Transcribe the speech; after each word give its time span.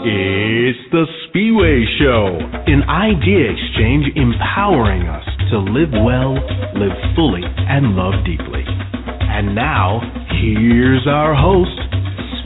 It's 0.00 0.78
the 0.92 1.06
Spiwe 1.26 1.82
Show, 1.98 2.38
an 2.70 2.84
idea 2.84 3.50
exchange 3.50 4.06
empowering 4.14 5.08
us 5.08 5.26
to 5.50 5.58
live 5.58 5.90
well, 5.90 6.34
live 6.78 6.94
fully, 7.16 7.42
and 7.42 7.96
love 7.96 8.24
deeply. 8.24 8.62
And 8.64 9.56
now, 9.56 9.98
here's 10.40 11.04
our 11.08 11.34
host, 11.34 11.74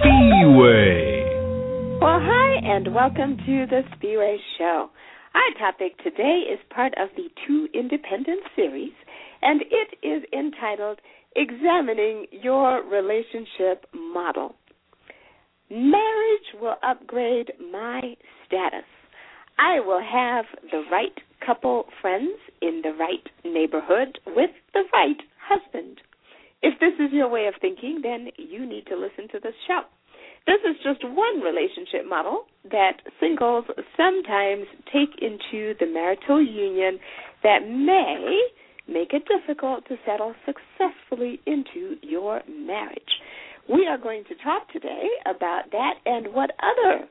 Spiwe. 0.01 2.01
Well, 2.01 2.21
hi, 2.25 2.57
and 2.65 2.95
welcome 2.95 3.37
to 3.37 3.67
the 3.69 3.83
Spiwe 3.93 4.39
Show. 4.57 4.89
Our 5.35 5.53
topic 5.61 5.99
today 6.03 6.45
is 6.51 6.59
part 6.71 6.95
of 6.97 7.11
the 7.17 7.29
Too 7.47 7.69
Independent 7.75 8.41
series, 8.57 8.95
and 9.43 9.61
it 9.61 9.99
is 10.03 10.25
entitled 10.33 11.03
Examining 11.37 12.29
Your 12.31 12.83
Relationship 12.83 13.85
Model. 13.93 14.55
Marriage 15.73 16.53
will 16.61 16.77
upgrade 16.83 17.51
my 17.73 18.03
status. 18.47 18.85
I 19.59 19.81
will 19.81 20.03
have 20.03 20.45
the 20.71 20.83
right 20.93 21.19
couple 21.47 21.87
friends 22.03 22.37
in 22.61 22.83
the 22.83 22.93
right 22.93 23.27
neighborhood 23.43 24.19
with 24.27 24.51
the 24.75 24.83
right 24.93 25.17
husband. 25.49 26.03
If 26.61 26.79
this 26.79 26.93
is 27.01 27.11
your 27.11 27.29
way 27.29 27.47
of 27.47 27.55
thinking, 27.63 28.01
then 28.03 28.29
you 28.37 28.67
need 28.67 28.85
to 28.89 28.97
listen 28.97 29.29
to 29.33 29.41
this 29.43 29.55
show. 29.67 29.81
This 30.47 30.61
is 30.69 30.77
just 30.85 31.05
one 31.05 31.41
relationship 31.41 32.07
model 32.07 32.45
that 32.71 32.99
singles 33.19 33.65
sometimes 33.97 34.67
take 34.93 35.23
into 35.23 35.73
the 35.81 35.87
marital 35.87 36.43
union 36.45 36.99
that 37.45 37.61
may 37.67 38.43
make 38.87 39.15
it 39.15 39.23
difficult 39.27 39.87
to 39.89 39.97
settle 40.05 40.35
successfully 40.45 41.41
into 41.47 41.97
your 42.03 42.43
marriage. 42.47 43.01
We 43.69 43.87
are 43.87 43.99
going 43.99 44.25
to 44.25 44.35
talk 44.43 44.71
today 44.73 45.09
about 45.25 45.71
that 45.71 45.95
and 46.05 46.35
what 46.35 46.51
other 46.63 47.07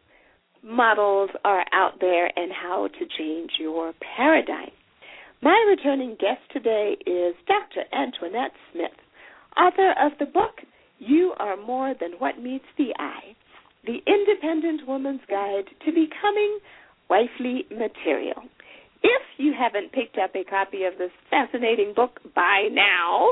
models 0.63 1.29
are 1.45 1.65
out 1.73 1.99
there 2.01 2.27
and 2.35 2.51
how 2.51 2.87
to 2.87 3.05
change 3.17 3.51
your 3.59 3.93
paradigm. 4.15 4.71
My 5.41 5.65
returning 5.69 6.17
guest 6.19 6.41
today 6.51 6.97
is 7.05 7.35
Dr. 7.47 7.83
Antoinette 7.93 8.51
Smith, 8.71 8.91
author 9.57 9.93
of 9.99 10.11
the 10.19 10.25
book 10.25 10.61
You 10.99 11.33
Are 11.39 11.57
More 11.57 11.95
Than 11.99 12.11
What 12.19 12.39
Meets 12.39 12.65
the 12.77 12.93
Eye 12.99 13.35
The 13.85 13.99
Independent 14.05 14.87
Woman's 14.87 15.21
Guide 15.29 15.65
to 15.85 15.91
Becoming 15.91 16.59
Wifely 17.09 17.65
Material. 17.71 18.43
If 19.01 19.21
you 19.37 19.53
haven't 19.57 19.93
picked 19.93 20.17
up 20.17 20.35
a 20.35 20.43
copy 20.43 20.83
of 20.83 20.97
this 20.99 21.11
fascinating 21.29 21.93
book 21.95 22.19
by 22.35 22.67
now, 22.71 23.29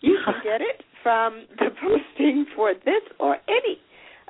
you 0.00 0.18
can 0.24 0.34
get 0.42 0.60
it 0.60 0.84
from 1.02 1.46
the 1.58 1.70
posting 1.82 2.46
for 2.54 2.74
this 2.74 3.02
or 3.18 3.36
any 3.48 3.78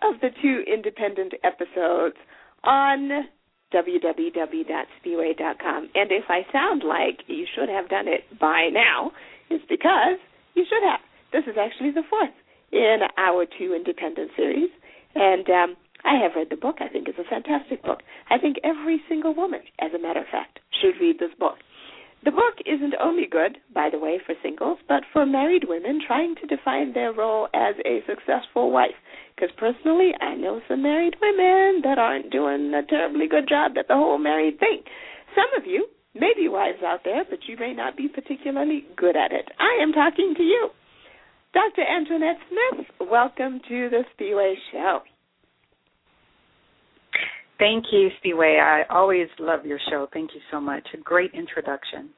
of 0.03 0.21
the 0.21 0.31
too 0.43 0.65
independent 0.67 1.35
episodes 1.45 2.17
on 2.65 3.29
www.spiwe.com. 3.73 4.71
And 5.95 6.13
if 6.13 6.25
I 6.29 6.47
sound 6.53 6.83
like 6.85 7.21
you 7.27 7.47
should 7.55 7.69
have 7.69 7.89
done 7.89 8.09
it 8.09 8.25
by 8.39 8.69
now, 8.73 9.13
it's 9.51 9.65
because 9.69 10.19
you 10.55 10.65
should 10.69 10.83
have. 10.83 11.01
This 11.33 11.45
is 11.51 11.57
actually 11.59 11.93
the 11.93 12.03
fourth 12.09 12.35
in 12.73 12.99
our 13.17 13.47
too 13.47 13.75
independent 13.75 14.31
series. 14.37 14.71
And 15.15 15.49
um, 15.49 15.77
I 16.05 16.19
have 16.23 16.33
read 16.37 16.49
the 16.51 16.57
book. 16.57 16.77
I 16.81 16.89
think 16.89 17.09
it's 17.09 17.19
a 17.19 17.25
fantastic 17.29 17.83
book. 17.83 18.03
I 18.31 18.39
think 18.39 18.57
every 18.65 19.01
single 19.09 19.35
woman, 19.35 19.61
as 19.81 19.93
a 19.95 19.99
matter 19.99 20.21
of 20.21 20.27
fact, 20.31 20.59
should 20.81 21.01
read 21.01 21.19
this 21.19 21.35
book. 21.39 21.57
The 22.25 22.31
book 22.31 22.55
isn't 22.65 22.95
only 23.03 23.27
good, 23.27 23.59
by 23.75 23.91
the 23.91 23.99
way, 23.99 24.21
for 24.25 24.37
singles, 24.43 24.79
but 24.89 25.03
for 25.13 25.27
married 25.27 25.65
women 25.67 26.01
trying 26.07 26.37
to 26.37 26.47
define 26.47 26.93
their 26.93 27.13
role 27.13 27.49
as 27.53 27.75
a 27.85 28.05
successful 28.07 28.71
wife. 28.71 28.95
Because 29.35 29.51
personally, 29.57 30.13
I 30.21 30.37
know 30.37 30.61
some 30.69 30.83
married 30.83 31.17
women 31.21 31.83
that 31.83 31.99
aren't 31.99 32.31
doing 32.31 32.73
a 32.75 32.87
terribly 32.87 33.27
good 33.27 33.49
job 33.49 33.73
at 33.77 33.89
the 33.89 33.95
whole 33.95 34.19
married 34.19 34.61
thing. 34.61 34.83
Some 35.35 35.51
of 35.59 35.67
you 35.67 35.89
may 36.15 36.33
be 36.37 36.49
wives 36.49 36.83
out 36.85 37.01
there, 37.05 37.25
but 37.29 37.49
you 37.49 37.57
may 37.57 37.73
not 37.73 37.97
be 37.97 38.07
particularly 38.07 38.87
good 38.97 39.17
at 39.17 39.33
it. 39.33 39.49
I 39.59 39.83
am 39.83 39.93
talking 39.93 40.35
to 40.37 40.43
you. 40.45 40.71
Dr. 41.53 41.83
Antoinette 41.83 42.39
Smith, 42.49 42.87
welcome 43.11 43.61
to 43.69 43.91
the 43.91 44.05
Spiwe 44.15 44.55
Show. 44.71 45.01
Thank 47.63 47.85
you, 47.93 48.09
Spiwe. 48.19 48.61
I 48.61 48.83
always 48.93 49.29
love 49.39 49.65
your 49.65 49.79
show. 49.89 50.09
Thank 50.13 50.35
you 50.35 50.41
so 50.51 50.61
much. 50.61 50.85
A 50.95 50.97
great 50.97 51.31
introduction. 51.33 52.11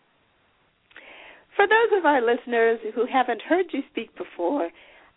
For 1.55 1.67
those 1.67 1.99
of 1.99 2.07
our 2.07 2.23
listeners 2.23 2.81
who 2.95 3.05
haven't 3.13 3.43
heard 3.43 3.67
you 3.71 3.81
speak 3.91 4.09
before, 4.17 4.71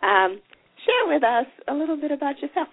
um, 0.04 0.42
share 0.86 1.14
with 1.14 1.24
us 1.24 1.46
a 1.70 1.74
little 1.74 1.96
bit 1.96 2.12
about 2.12 2.42
yourself. 2.42 2.68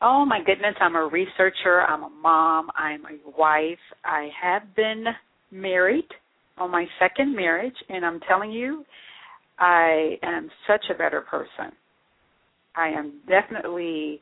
Oh 0.00 0.24
my 0.24 0.40
goodness, 0.44 0.74
I'm 0.80 0.96
a 0.96 1.06
researcher, 1.06 1.82
I'm 1.82 2.02
a 2.02 2.10
mom, 2.10 2.68
I'm 2.76 3.04
a 3.04 3.38
wife. 3.38 3.78
I 4.04 4.30
have 4.42 4.62
been 4.74 5.04
married 5.52 6.08
on 6.58 6.72
my 6.72 6.86
second 6.98 7.36
marriage, 7.36 7.76
and 7.88 8.04
I'm 8.04 8.18
telling 8.28 8.50
you, 8.50 8.84
I 9.60 10.16
am 10.24 10.50
such 10.66 10.86
a 10.92 10.98
better 10.98 11.20
person. 11.20 11.70
I 12.74 12.88
am 12.88 13.20
definitely 13.28 14.20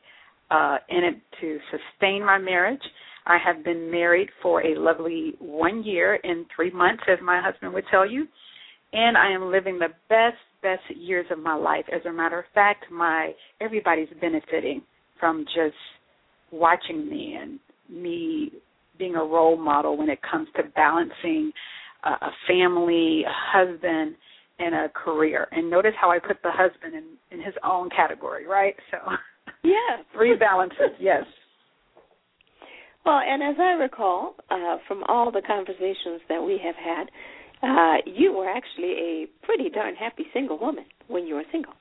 uh, 0.51 0.77
in 0.89 1.03
it 1.03 1.15
to 1.39 1.57
sustain 1.71 2.25
my 2.25 2.37
marriage. 2.37 2.81
I 3.25 3.37
have 3.43 3.63
been 3.63 3.89
married 3.89 4.29
for 4.41 4.61
a 4.65 4.77
lovely 4.77 5.33
one 5.39 5.83
year 5.83 6.19
and 6.23 6.45
three 6.55 6.71
months, 6.71 7.03
as 7.07 7.19
my 7.23 7.41
husband 7.41 7.73
would 7.73 7.85
tell 7.89 8.09
you, 8.09 8.27
and 8.93 9.17
I 9.17 9.31
am 9.31 9.51
living 9.51 9.79
the 9.79 9.89
best, 10.09 10.37
best 10.61 10.83
years 10.95 11.25
of 11.31 11.39
my 11.39 11.55
life. 11.55 11.85
As 11.93 12.01
a 12.05 12.11
matter 12.11 12.39
of 12.39 12.45
fact, 12.53 12.85
my 12.91 13.31
everybody's 13.61 14.09
benefiting 14.19 14.81
from 15.19 15.45
just 15.55 15.75
watching 16.51 17.09
me 17.09 17.37
and 17.39 17.59
me 17.89 18.51
being 18.97 19.15
a 19.15 19.23
role 19.23 19.57
model 19.57 19.97
when 19.97 20.09
it 20.09 20.19
comes 20.29 20.47
to 20.57 20.63
balancing 20.75 21.51
a, 22.03 22.09
a 22.09 22.31
family, 22.47 23.23
a 23.23 23.31
husband, 23.31 24.15
and 24.59 24.75
a 24.75 24.89
career. 24.89 25.47
And 25.51 25.69
notice 25.69 25.93
how 25.99 26.11
I 26.11 26.19
put 26.19 26.37
the 26.43 26.51
husband 26.51 26.95
in 26.95 27.03
in 27.31 27.43
his 27.43 27.55
own 27.63 27.89
category, 27.89 28.45
right? 28.45 28.75
So 28.89 28.97
yeah, 29.63 30.03
three 30.13 30.35
balances, 30.37 30.91
yes. 30.99 31.23
Well, 33.05 33.19
and 33.25 33.41
as 33.41 33.55
I 33.59 33.73
recall 33.73 34.35
uh, 34.49 34.77
from 34.87 35.03
all 35.07 35.31
the 35.31 35.41
conversations 35.45 36.21
that 36.29 36.41
we 36.41 36.59
have 36.63 36.75
had, 36.75 37.09
uh, 37.63 37.97
you 38.05 38.33
were 38.33 38.49
actually 38.49 38.91
a 38.91 39.25
pretty 39.45 39.69
darn 39.69 39.95
happy 39.95 40.25
single 40.33 40.59
woman 40.59 40.85
when 41.07 41.25
you 41.25 41.35
were 41.35 41.43
single. 41.51 41.73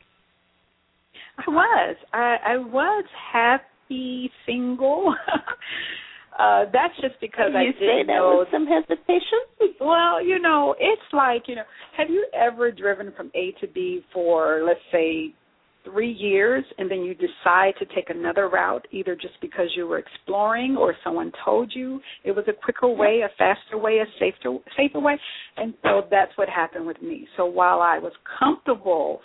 I 1.38 1.50
was. 1.50 1.96
I, 2.12 2.36
I 2.46 2.56
was 2.58 3.04
happy 3.32 4.30
single. 4.46 5.14
uh 6.38 6.64
that's 6.72 6.94
just 7.00 7.20
because 7.20 7.50
you 7.52 7.58
I 7.58 7.72
that 7.72 8.06
know 8.06 8.44
some 8.52 8.66
hesitation. 8.66 9.40
Well, 9.80 10.22
you 10.22 10.38
know, 10.38 10.74
it's 10.78 11.00
like, 11.12 11.44
you 11.46 11.56
know, 11.56 11.62
have 11.96 12.10
you 12.10 12.26
ever 12.34 12.70
driven 12.70 13.12
from 13.16 13.30
A 13.34 13.52
to 13.62 13.66
B 13.66 14.02
for 14.12 14.62
let's 14.66 14.80
say 14.92 15.34
three 15.84 16.12
years 16.12 16.64
and 16.78 16.90
then 16.90 17.00
you 17.00 17.14
decide 17.14 17.72
to 17.78 17.86
take 17.94 18.10
another 18.10 18.48
route 18.48 18.86
either 18.90 19.14
just 19.14 19.34
because 19.40 19.66
you 19.76 19.86
were 19.86 19.98
exploring 19.98 20.76
or 20.76 20.94
someone 21.02 21.32
told 21.44 21.72
you 21.74 22.00
it 22.24 22.32
was 22.32 22.44
a 22.48 22.52
quicker 22.52 22.88
way, 22.88 23.22
a 23.24 23.28
faster 23.38 23.78
way, 23.78 23.98
a 23.98 24.06
safer 24.18 24.58
safer 24.76 25.00
way. 25.00 25.18
And 25.56 25.74
so 25.82 26.02
that's 26.10 26.32
what 26.36 26.48
happened 26.48 26.86
with 26.86 27.00
me. 27.02 27.26
So 27.36 27.46
while 27.46 27.80
I 27.80 27.98
was 27.98 28.12
comfortable 28.38 29.20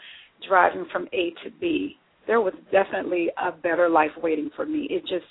driving 0.48 0.86
from 0.92 1.08
A 1.14 1.32
to 1.44 1.52
B, 1.60 1.96
there 2.28 2.42
was 2.42 2.54
definitely 2.72 3.30
a 3.38 3.52
better 3.52 3.90
life 3.90 4.12
waiting 4.22 4.50
for 4.56 4.66
me. 4.66 4.88
It 4.90 5.02
just 5.02 5.26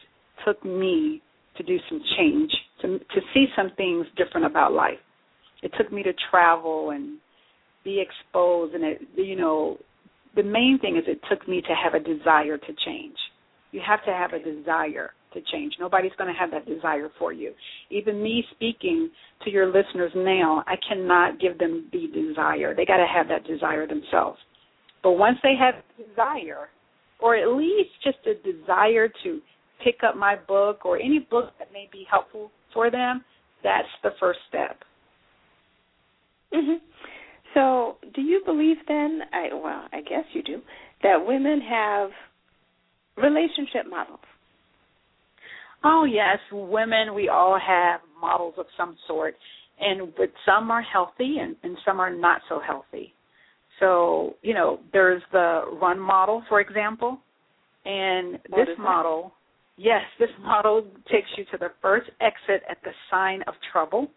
took 0.46 0.64
me 0.64 1.22
to 1.56 1.62
do 1.62 1.78
some 1.88 2.00
change, 2.18 2.50
to 2.82 2.98
to 2.98 3.20
see 3.32 3.46
some 3.56 3.70
things 3.76 4.06
different 4.16 4.46
about 4.46 4.72
life. 4.72 4.98
It 5.62 5.72
took 5.78 5.92
me 5.92 6.02
to 6.02 6.12
travel 6.30 6.90
and 6.90 7.18
be 7.84 8.02
exposed 8.02 8.74
and 8.74 8.82
it 8.82 9.02
you 9.16 9.36
know 9.36 9.78
the 10.36 10.42
main 10.42 10.78
thing 10.80 10.96
is 10.96 11.04
it 11.06 11.20
took 11.30 11.46
me 11.48 11.60
to 11.62 11.74
have 11.74 11.94
a 11.94 12.00
desire 12.00 12.58
to 12.58 12.72
change. 12.84 13.16
You 13.72 13.80
have 13.86 14.04
to 14.04 14.12
have 14.12 14.32
a 14.32 14.38
desire 14.38 15.12
to 15.32 15.40
change. 15.52 15.74
Nobody's 15.80 16.12
going 16.16 16.32
to 16.32 16.38
have 16.38 16.50
that 16.52 16.66
desire 16.66 17.08
for 17.18 17.32
you. 17.32 17.52
Even 17.90 18.22
me 18.22 18.44
speaking 18.52 19.10
to 19.44 19.50
your 19.50 19.66
listeners 19.66 20.12
now, 20.14 20.62
I 20.66 20.76
cannot 20.88 21.40
give 21.40 21.58
them 21.58 21.88
the 21.92 22.06
desire. 22.12 22.74
They 22.74 22.84
got 22.84 22.98
to 22.98 23.06
have 23.06 23.28
that 23.28 23.44
desire 23.46 23.86
themselves. 23.86 24.38
But 25.02 25.12
once 25.12 25.38
they 25.42 25.54
have 25.58 25.74
desire, 25.96 26.68
or 27.20 27.36
at 27.36 27.48
least 27.48 27.90
just 28.02 28.18
a 28.26 28.34
desire 28.42 29.08
to 29.24 29.40
pick 29.82 29.96
up 30.06 30.16
my 30.16 30.36
book 30.36 30.84
or 30.84 30.98
any 30.98 31.26
book 31.30 31.50
that 31.58 31.72
may 31.72 31.88
be 31.92 32.06
helpful 32.10 32.50
for 32.72 32.90
them, 32.90 33.24
that's 33.62 33.88
the 34.02 34.10
first 34.20 34.38
step. 34.48 34.82
Mhm. 36.52 36.80
So, 37.54 37.96
do 38.14 38.20
you 38.20 38.42
believe 38.44 38.76
then? 38.88 39.20
I, 39.32 39.54
well, 39.54 39.86
I 39.92 40.00
guess 40.00 40.24
you 40.32 40.42
do 40.42 40.60
that 41.02 41.24
women 41.24 41.60
have 41.60 42.10
relationship 43.16 43.88
models. 43.88 44.20
Oh 45.84 46.04
yes, 46.04 46.38
women 46.50 47.14
we 47.14 47.28
all 47.28 47.58
have 47.64 48.00
models 48.20 48.54
of 48.58 48.66
some 48.76 48.96
sort, 49.06 49.34
and 49.80 50.12
but 50.16 50.32
some 50.46 50.70
are 50.70 50.82
healthy 50.82 51.36
and, 51.40 51.54
and 51.62 51.76
some 51.84 52.00
are 52.00 52.14
not 52.14 52.40
so 52.48 52.60
healthy. 52.66 53.12
So 53.80 54.34
you 54.42 54.54
know, 54.54 54.80
there's 54.92 55.22
the 55.30 55.64
run 55.80 55.98
model, 56.00 56.42
for 56.48 56.60
example, 56.60 57.18
and 57.84 58.38
What 58.48 58.64
this 58.64 58.68
is 58.72 58.76
that? 58.78 58.82
model, 58.82 59.32
Yes, 59.76 60.02
this 60.20 60.30
model 60.40 60.86
takes 61.10 61.26
you 61.36 61.44
to 61.50 61.58
the 61.58 61.68
first 61.82 62.08
exit 62.20 62.62
at 62.70 62.78
the 62.84 62.92
sign 63.10 63.42
of 63.48 63.54
trouble. 63.72 64.08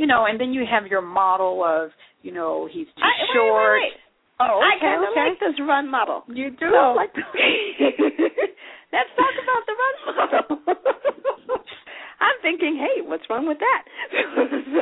You 0.00 0.06
know, 0.08 0.24
and 0.24 0.40
then 0.40 0.54
you 0.56 0.64
have 0.64 0.86
your 0.88 1.02
model 1.02 1.60
of, 1.62 1.90
you 2.22 2.32
know, 2.32 2.64
he's 2.72 2.86
too 2.96 3.04
I, 3.04 3.12
short. 3.36 3.76
Wait, 3.76 3.84
wait, 3.84 3.92
wait. 3.92 4.00
Oh, 4.40 4.56
okay, 4.56 4.64
I 4.64 4.80
kind 4.80 5.04
of 5.04 5.12
okay. 5.12 5.28
like 5.28 5.36
this 5.44 5.60
run 5.60 5.90
model. 5.90 6.24
You 6.32 6.48
do 6.56 6.72
So- 6.72 6.94
like 6.96 7.12
Let's 8.96 9.12
talk 9.12 9.34
about 9.44 9.62
the 9.68 9.74
run 9.76 9.96
model. 10.08 10.44
I'm 12.24 12.38
thinking, 12.40 12.80
hey, 12.80 13.02
what's 13.04 13.28
wrong 13.28 13.46
with 13.46 13.58
that? 13.60 13.82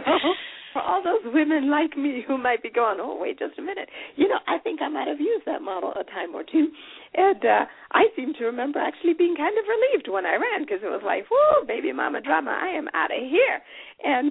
so, 0.07 0.31
for 0.79 0.87
all 0.87 1.03
those 1.03 1.27
women 1.35 1.71
like 1.71 1.97
me 1.99 2.23
who 2.27 2.39
might 2.39 2.63
be 2.63 2.71
going, 2.71 2.99
oh, 3.01 3.19
wait 3.19 3.39
just 3.39 3.59
a 3.59 3.63
minute. 3.63 3.89
You 4.15 4.29
know, 4.29 4.39
I 4.47 4.59
think 4.63 4.79
I 4.81 4.89
might 4.89 5.09
have 5.09 5.19
used 5.19 5.45
that 5.47 5.61
model 5.61 5.91
a 5.99 6.05
time 6.05 6.35
or 6.35 6.45
two. 6.47 6.69
And 7.15 7.43
uh, 7.45 7.65
I 7.93 8.07
seem 8.15 8.33
to 8.39 8.45
remember 8.45 8.79
actually 8.79 9.15
being 9.19 9.35
kind 9.35 9.59
of 9.59 9.65
relieved 9.67 10.07
when 10.09 10.25
I 10.25 10.39
ran 10.39 10.63
because 10.63 10.79
it 10.87 10.91
was 10.93 11.03
like, 11.05 11.27
whoa, 11.31 11.67
baby 11.67 11.91
mama 11.93 12.21
drama, 12.21 12.55
I 12.55 12.79
am 12.79 12.87
out 12.95 13.11
of 13.11 13.19
here. 13.27 13.59
And 14.05 14.31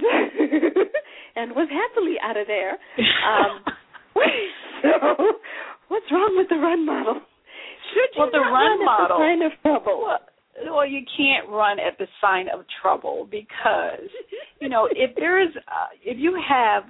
and 1.36 1.52
was 1.52 1.68
happily 1.68 2.16
out 2.24 2.38
of 2.38 2.48
there. 2.48 2.80
Um, 3.28 3.60
so, 4.82 4.90
what's 5.90 6.08
wrong 6.12 6.34
with 6.38 6.48
the 6.50 6.56
run 6.64 6.86
model? 6.86 7.20
Should 7.94 8.16
you 8.16 8.22
Well, 8.24 8.32
the 8.32 8.40
run 8.40 8.80
run 8.80 8.86
model- 8.86 9.18
sign 9.20 9.42
of 9.42 9.52
trouble? 9.62 10.04
Well, 10.08 10.20
well, 10.66 10.88
you 10.88 11.02
can't 11.18 11.50
run 11.50 11.80
at 11.80 11.98
the 11.98 12.08
sign 12.22 12.48
of 12.54 12.66
trouble 12.82 13.28
because, 13.30 14.10
you 14.60 14.70
know, 14.70 14.88
if 14.92 15.16
there 15.16 15.42
is, 15.42 15.54
uh, 15.56 15.88
if 16.04 16.18
you 16.18 16.40
have 16.48 16.84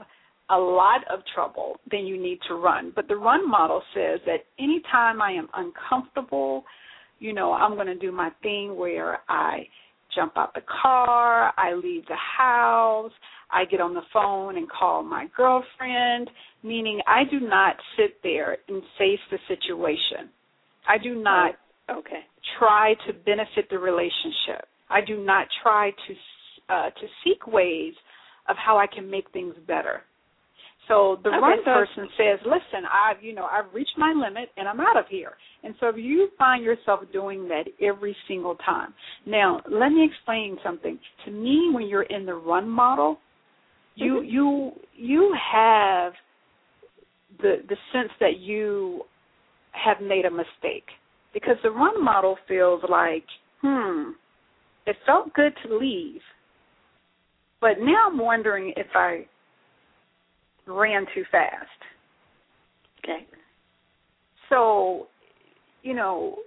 a 0.50 0.58
lot 0.58 1.02
of 1.12 1.20
trouble, 1.34 1.78
then 1.92 2.06
you 2.06 2.22
need 2.22 2.40
to 2.48 2.56
run. 2.56 2.94
But 2.96 3.08
the 3.08 3.16
run 3.16 3.50
model 3.50 3.82
says 3.94 4.20
that 4.26 4.46
anytime 4.60 5.22
I 5.22 5.32
am 5.32 5.50
uncomfortable, 5.54 6.64
you 7.20 7.34
know, 7.34 7.52
I'm 7.52 7.76
going 7.76 7.88
to 7.88 7.96
do 7.96 8.12
my 8.12 8.30
thing 8.42 8.78
where 8.78 9.20
I 9.28 9.68
jump 10.16 10.38
out 10.38 10.54
the 10.54 10.62
car, 10.82 11.54
I 11.58 11.74
leave 11.74 12.06
the 12.08 12.16
house, 12.16 13.12
I 13.52 13.66
get 13.66 13.82
on 13.82 13.94
the 13.94 14.02
phone 14.14 14.58
and 14.58 14.70
call 14.70 15.04
my 15.04 15.28
girlfriend, 15.36 16.30
meaning 16.64 17.02
I 17.08 17.24
do 17.30 17.40
not 17.40 17.76
sit 17.98 18.18
there 18.24 18.58
and 18.68 18.82
face 18.98 19.20
the 19.32 19.38
situation. 19.48 20.30
I 20.88 20.98
do 20.98 21.16
not 21.16 21.56
Okay. 21.90 22.26
try 22.60 22.94
to 23.08 23.14
benefit 23.14 23.70
the 23.70 23.78
relationship. 23.80 24.66
I 24.90 25.02
do 25.02 25.24
not 25.24 25.48
try 25.64 25.92
to 25.92 26.16
uh, 26.74 26.90
to 26.90 27.08
seek 27.24 27.48
ways 27.48 27.94
of 28.50 28.56
how 28.58 28.78
I 28.78 28.88
can 28.88 29.10
make 29.10 29.30
things 29.32 29.56
better. 29.68 30.02
So 30.88 31.18
the 31.24 31.30
Okay, 31.30 31.40
run 31.40 31.60
so- 31.66 31.74
person 31.74 32.10
says, 32.18 32.40
"Listen, 32.46 32.86
I've 32.92 33.22
you 33.24 33.34
know 33.34 33.46
I've 33.46 33.74
reached 33.74 33.98
my 33.98 34.12
limit 34.14 34.52
and 34.58 34.68
I'm 34.68 34.80
out 34.80 34.98
of 34.98 35.08
here." 35.08 35.38
And 35.64 35.76
so 35.80 35.88
if 35.90 35.98
you 35.98 36.30
find 36.38 36.64
yourself 36.64 37.02
doing 37.12 37.48
that 37.50 37.68
every 37.82 38.16
single 38.28 38.56
time, 38.56 38.94
now 39.26 39.62
let 39.70 39.90
me 39.92 40.04
explain 40.06 40.58
something. 40.64 40.98
To 41.26 41.32
me, 41.32 41.70
when 41.74 41.88
you're 41.88 42.04
in 42.04 42.26
the 42.26 42.36
run 42.36 42.68
model, 42.70 43.20
you 43.96 44.22
Mhm. 44.22 44.32
you 44.32 44.72
you 44.96 45.34
have 45.34 46.14
the 47.40 47.64
the 47.68 47.78
sense 47.92 48.12
that 48.20 48.38
you 48.38 49.06
have 49.72 50.00
made 50.02 50.26
a 50.26 50.32
mistake 50.32 50.90
because 51.40 51.58
the 51.62 51.70
run 51.70 52.04
model 52.04 52.36
feels 52.48 52.82
like, 52.90 53.24
hmm, 53.62 54.10
it 54.88 54.96
felt 55.06 55.32
good 55.36 55.54
to 55.64 55.78
leave, 55.78 56.22
but 57.62 57.74
now 57.80 58.10
I'm 58.10 58.18
wondering 58.18 58.74
if 58.76 58.88
I 58.96 59.28
ran 60.66 61.06
too 61.14 61.24
fast. 61.32 61.68
Okay. 63.04 63.28
So, 64.50 65.08
you 65.84 65.94
know, 65.94 66.38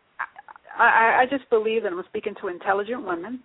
I, 0.77 1.23
I, 1.23 1.25
just 1.31 1.49
believe 1.51 1.85
that 1.85 1.93
I'm 1.93 2.03
speaking 2.09 2.35
to 2.41 2.49
intelligent 2.49 3.07
women, 3.07 3.41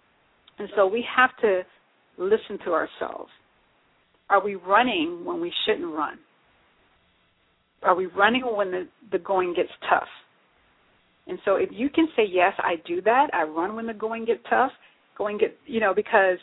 and 0.57 0.67
so 0.75 0.87
we 0.87 1.05
have 1.15 1.29
to 1.41 1.61
listen 2.17 2.57
to 2.65 2.71
ourselves. 2.71 3.29
Are 4.31 4.43
we 4.43 4.55
running 4.55 5.23
when 5.23 5.41
we 5.41 5.53
shouldn't 5.65 5.93
run? 5.93 6.17
Are 7.83 7.93
we 7.93 8.07
running 8.07 8.41
when 8.41 8.71
the, 8.71 8.87
the 9.11 9.19
going 9.19 9.53
gets 9.53 9.69
tough? 9.87 10.07
And 11.27 11.39
so 11.45 11.55
if 11.55 11.69
you 11.71 11.89
can 11.89 12.07
say, 12.15 12.23
yes, 12.29 12.53
I 12.59 12.75
do 12.87 13.01
that, 13.01 13.29
I 13.33 13.43
run 13.43 13.75
when 13.75 13.87
the 13.87 13.93
going 13.93 14.25
gets 14.25 14.41
tough, 14.49 14.71
going 15.17 15.37
get, 15.37 15.57
you 15.65 15.79
know, 15.79 15.93
because 15.93 16.37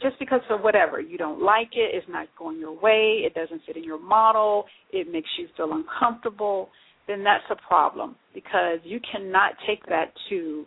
just 0.00 0.18
because 0.18 0.40
of 0.50 0.60
whatever, 0.60 1.00
you 1.00 1.18
don't 1.18 1.42
like 1.42 1.70
it, 1.72 1.94
it's 1.94 2.06
not 2.08 2.28
going 2.38 2.58
your 2.58 2.78
way, 2.78 3.22
it 3.26 3.34
doesn't 3.34 3.62
fit 3.66 3.76
in 3.76 3.84
your 3.84 4.00
model, 4.00 4.64
it 4.92 5.10
makes 5.10 5.28
you 5.38 5.48
feel 5.56 5.72
uncomfortable, 5.72 6.68
then 7.08 7.24
that's 7.24 7.44
a 7.50 7.56
problem 7.66 8.16
because 8.34 8.78
you 8.84 9.00
cannot 9.10 9.52
take 9.66 9.84
that 9.86 10.12
to 10.30 10.64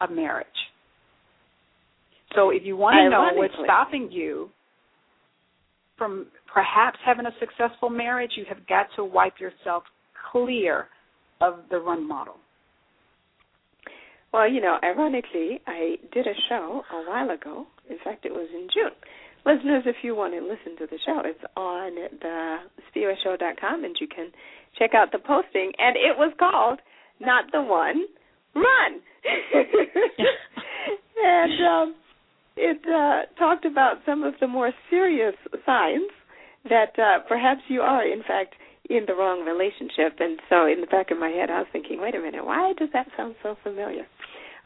a 0.00 0.10
marriage. 0.10 0.46
So 2.34 2.50
if 2.50 2.62
you 2.64 2.76
want 2.76 2.96
to 2.96 3.08
know 3.08 3.30
what's 3.34 3.54
stopping 3.64 4.10
you 4.10 4.50
from 5.96 6.26
perhaps 6.52 6.98
having 7.04 7.26
a 7.26 7.32
successful 7.40 7.88
marriage, 7.88 8.32
you 8.36 8.44
have 8.48 8.66
got 8.66 8.86
to 8.96 9.04
wipe 9.04 9.40
yourself 9.40 9.84
clear 10.30 10.88
of 11.40 11.60
the 11.70 11.78
run 11.78 12.06
model. 12.06 12.34
Well, 14.32 14.50
you 14.50 14.60
know, 14.60 14.78
ironically, 14.82 15.60
I 15.66 15.96
did 16.12 16.26
a 16.26 16.34
show 16.48 16.82
a 16.92 17.02
while 17.08 17.30
ago. 17.30 17.66
In 17.88 17.96
fact, 18.04 18.26
it 18.26 18.32
was 18.32 18.48
in 18.52 18.68
June. 18.72 18.92
Listeners, 19.46 19.84
if 19.86 19.96
you 20.02 20.14
want 20.14 20.34
to 20.34 20.40
listen 20.40 20.76
to 20.78 20.86
the 20.86 20.98
show, 21.06 21.22
it's 21.24 21.40
on 21.56 21.94
the 22.22 22.58
com, 23.60 23.84
and 23.84 23.96
you 24.00 24.06
can 24.06 24.30
check 24.78 24.94
out 24.94 25.12
the 25.12 25.18
posting. 25.18 25.72
And 25.78 25.96
it 25.96 26.18
was 26.18 26.34
called 26.38 26.80
"Not 27.20 27.50
the 27.52 27.62
One, 27.62 28.04
Run," 28.54 29.00
and 31.24 31.66
um, 31.66 31.94
it 32.56 32.80
uh, 32.86 33.22
talked 33.38 33.64
about 33.64 34.02
some 34.04 34.22
of 34.22 34.34
the 34.40 34.46
more 34.46 34.72
serious 34.90 35.34
signs 35.64 36.10
that 36.68 36.98
uh, 36.98 37.20
perhaps 37.26 37.62
you 37.68 37.80
are, 37.80 38.06
in 38.06 38.22
fact, 38.22 38.54
in 38.88 39.04
the 39.06 39.14
wrong 39.14 39.44
relationship. 39.44 40.18
And 40.20 40.40
so, 40.48 40.66
in 40.66 40.80
the 40.80 40.86
back 40.86 41.10
of 41.10 41.18
my 41.18 41.28
head, 41.28 41.50
I 41.50 41.60
was 41.60 41.68
thinking, 41.72 42.00
wait 42.00 42.14
a 42.14 42.20
minute, 42.20 42.44
why 42.44 42.72
does 42.78 42.88
that 42.92 43.08
sound 43.16 43.36
so 43.42 43.56
familiar? 43.62 44.06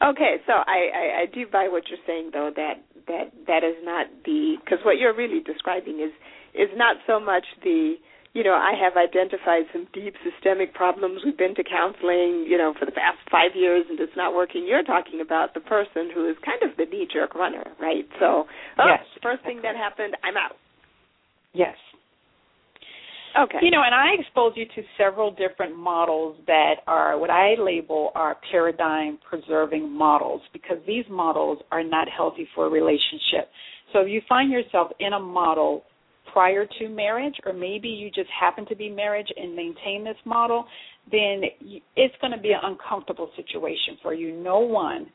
Okay, 0.03 0.37
so 0.47 0.53
I, 0.53 0.89
I, 0.91 1.05
I 1.21 1.25
do 1.31 1.45
buy 1.47 1.67
what 1.69 1.83
you're 1.87 2.01
saying, 2.05 2.31
though 2.33 2.51
that 2.55 2.83
that 3.07 3.31
that 3.47 3.63
is 3.63 3.75
not 3.83 4.07
the 4.25 4.55
because 4.63 4.79
what 4.83 4.97
you're 4.97 5.15
really 5.15 5.39
describing 5.39 5.99
is 5.99 6.11
is 6.53 6.69
not 6.75 6.97
so 7.07 7.19
much 7.19 7.45
the 7.63 7.95
you 8.33 8.43
know 8.43 8.53
I 8.53 8.73
have 8.75 8.97
identified 8.97 9.63
some 9.71 9.87
deep 9.93 10.15
systemic 10.23 10.73
problems. 10.73 11.21
We've 11.23 11.37
been 11.37 11.55
to 11.55 11.63
counseling, 11.63 12.47
you 12.49 12.57
know, 12.57 12.73
for 12.77 12.85
the 12.85 12.91
past 12.91 13.19
five 13.31 13.55
years, 13.55 13.85
and 13.89 13.99
it's 13.99 14.17
not 14.17 14.33
working. 14.33 14.65
You're 14.67 14.83
talking 14.83 15.21
about 15.21 15.53
the 15.53 15.61
person 15.61 16.11
who 16.13 16.27
is 16.27 16.35
kind 16.43 16.63
of 16.63 16.75
the 16.75 16.85
knee 16.85 17.07
jerk 17.11 17.35
runner, 17.35 17.63
right? 17.79 18.07
So, 18.19 18.43
oh, 18.79 18.87
Yes, 18.87 19.05
first 19.21 19.43
thing 19.43 19.61
that 19.63 19.75
happened, 19.75 20.17
I'm 20.23 20.35
out. 20.35 20.57
Yes. 21.53 21.77
Okay. 23.39 23.57
You 23.61 23.71
know, 23.71 23.81
and 23.83 23.95
I 23.95 24.09
expose 24.19 24.53
you 24.55 24.65
to 24.75 24.81
several 24.97 25.31
different 25.31 25.75
models 25.75 26.37
that 26.45 26.75
are 26.85 27.17
what 27.17 27.31
I 27.31 27.55
label 27.59 28.11
are 28.13 28.37
paradigm 28.51 29.17
preserving 29.27 29.89
models 29.91 30.41
because 30.53 30.77
these 30.85 31.05
models 31.09 31.57
are 31.71 31.83
not 31.83 32.07
healthy 32.15 32.47
for 32.53 32.67
a 32.67 32.69
relationship. 32.69 33.49
So 33.91 34.01
if 34.01 34.09
you 34.09 34.21
find 34.29 34.51
yourself 34.51 34.91
in 34.99 35.13
a 35.13 35.19
model 35.19 35.83
prior 36.31 36.67
to 36.79 36.89
marriage, 36.89 37.35
or 37.45 37.53
maybe 37.53 37.87
you 37.87 38.09
just 38.09 38.29
happen 38.39 38.65
to 38.67 38.75
be 38.75 38.89
married 38.89 39.27
and 39.35 39.55
maintain 39.55 40.03
this 40.03 40.17
model, 40.25 40.65
then 41.11 41.41
it's 41.95 42.15
going 42.21 42.33
to 42.33 42.39
be 42.39 42.51
an 42.51 42.59
uncomfortable 42.63 43.29
situation 43.35 43.97
for 44.01 44.13
you. 44.13 44.35
No 44.35 44.59
one 44.59 45.07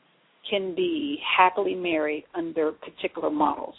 can 0.49 0.75
be 0.75 1.19
happily 1.37 1.75
married 1.75 2.25
under 2.35 2.71
particular 2.71 3.29
models. 3.29 3.75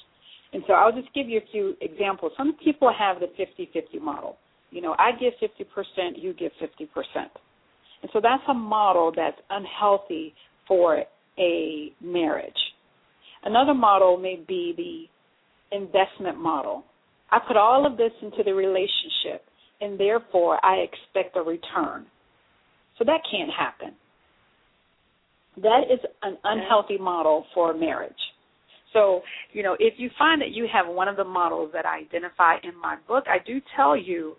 And 0.53 0.63
so 0.67 0.73
I'll 0.75 0.93
just 0.93 1.13
give 1.15 1.29
you 1.29 1.39
a 1.39 1.51
few 1.53 1.75
examples. 1.81 2.33
Some 2.37 2.57
people 2.63 2.93
have 2.97 3.19
the 3.21 3.27
50-50 3.27 4.01
model. 4.01 4.37
You 4.71 4.83
know, 4.83 4.95
I 4.99 5.11
give 5.13 5.33
50%, 5.41 6.13
you 6.17 6.33
give 6.33 6.53
50%. 6.61 6.89
And 8.03 8.11
so 8.13 8.21
that's 8.23 8.43
a 8.49 8.55
model 8.55 9.13
that's 9.15 9.37
unhealthy 9.51 10.35
for 10.67 11.05
a 11.39 11.93
marriage. 12.01 12.53
Another 13.45 13.75
model 13.75 14.17
may 14.17 14.43
be 14.47 14.75
the 14.77 15.77
investment 15.77 16.39
model. 16.39 16.85
I 17.31 17.39
put 17.47 17.57
all 17.57 17.87
of 17.87 17.97
this 17.97 18.13
into 18.23 18.43
the 18.45 18.53
relationship, 18.53 19.45
and 19.81 19.99
therefore 19.99 20.65
I 20.65 20.79
expect 20.79 21.37
a 21.37 21.43
return. 21.43 22.07
So 22.99 23.05
that 23.05 23.21
can't 23.31 23.51
happen. 23.51 23.95
That 25.57 25.83
is 25.91 26.01
an 26.23 26.37
unhealthy 26.45 26.99
model 26.99 27.45
for 27.55 27.73
marriage. 27.75 28.13
So, 28.93 29.23
you 29.53 29.63
know, 29.63 29.77
if 29.79 29.95
you 29.99 30.11
find 30.19 30.41
that 30.43 30.51
you 30.51 30.67
have 30.73 30.87
one 30.87 31.09
of 31.09 31.17
the 31.17 31.25
models 31.25 31.71
that 31.73 31.87
I 31.87 31.99
identify 31.99 32.57
in 32.63 32.77
my 32.81 32.97
book, 33.07 33.25
I 33.29 33.39
do 33.45 33.61
tell 33.77 33.97
you, 33.97 34.37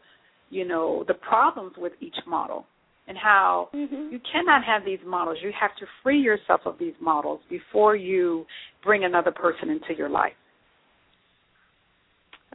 you 0.49 0.65
know, 0.65 1.05
the 1.07 1.13
problems 1.13 1.73
with 1.77 1.93
each 2.01 2.17
model 2.27 2.65
and 3.07 3.17
how 3.17 3.69
Mhm. 3.73 4.11
you 4.11 4.19
cannot 4.19 4.63
have 4.63 4.83
these 4.83 5.01
models. 5.03 5.41
You 5.41 5.51
have 5.53 5.75
to 5.77 5.85
free 6.03 6.19
yourself 6.19 6.65
of 6.65 6.77
these 6.77 6.99
models 6.99 7.41
before 7.49 7.95
you 7.95 8.45
bring 8.81 9.05
another 9.05 9.31
person 9.31 9.69
into 9.69 9.93
your 9.93 10.09
life. 10.09 10.35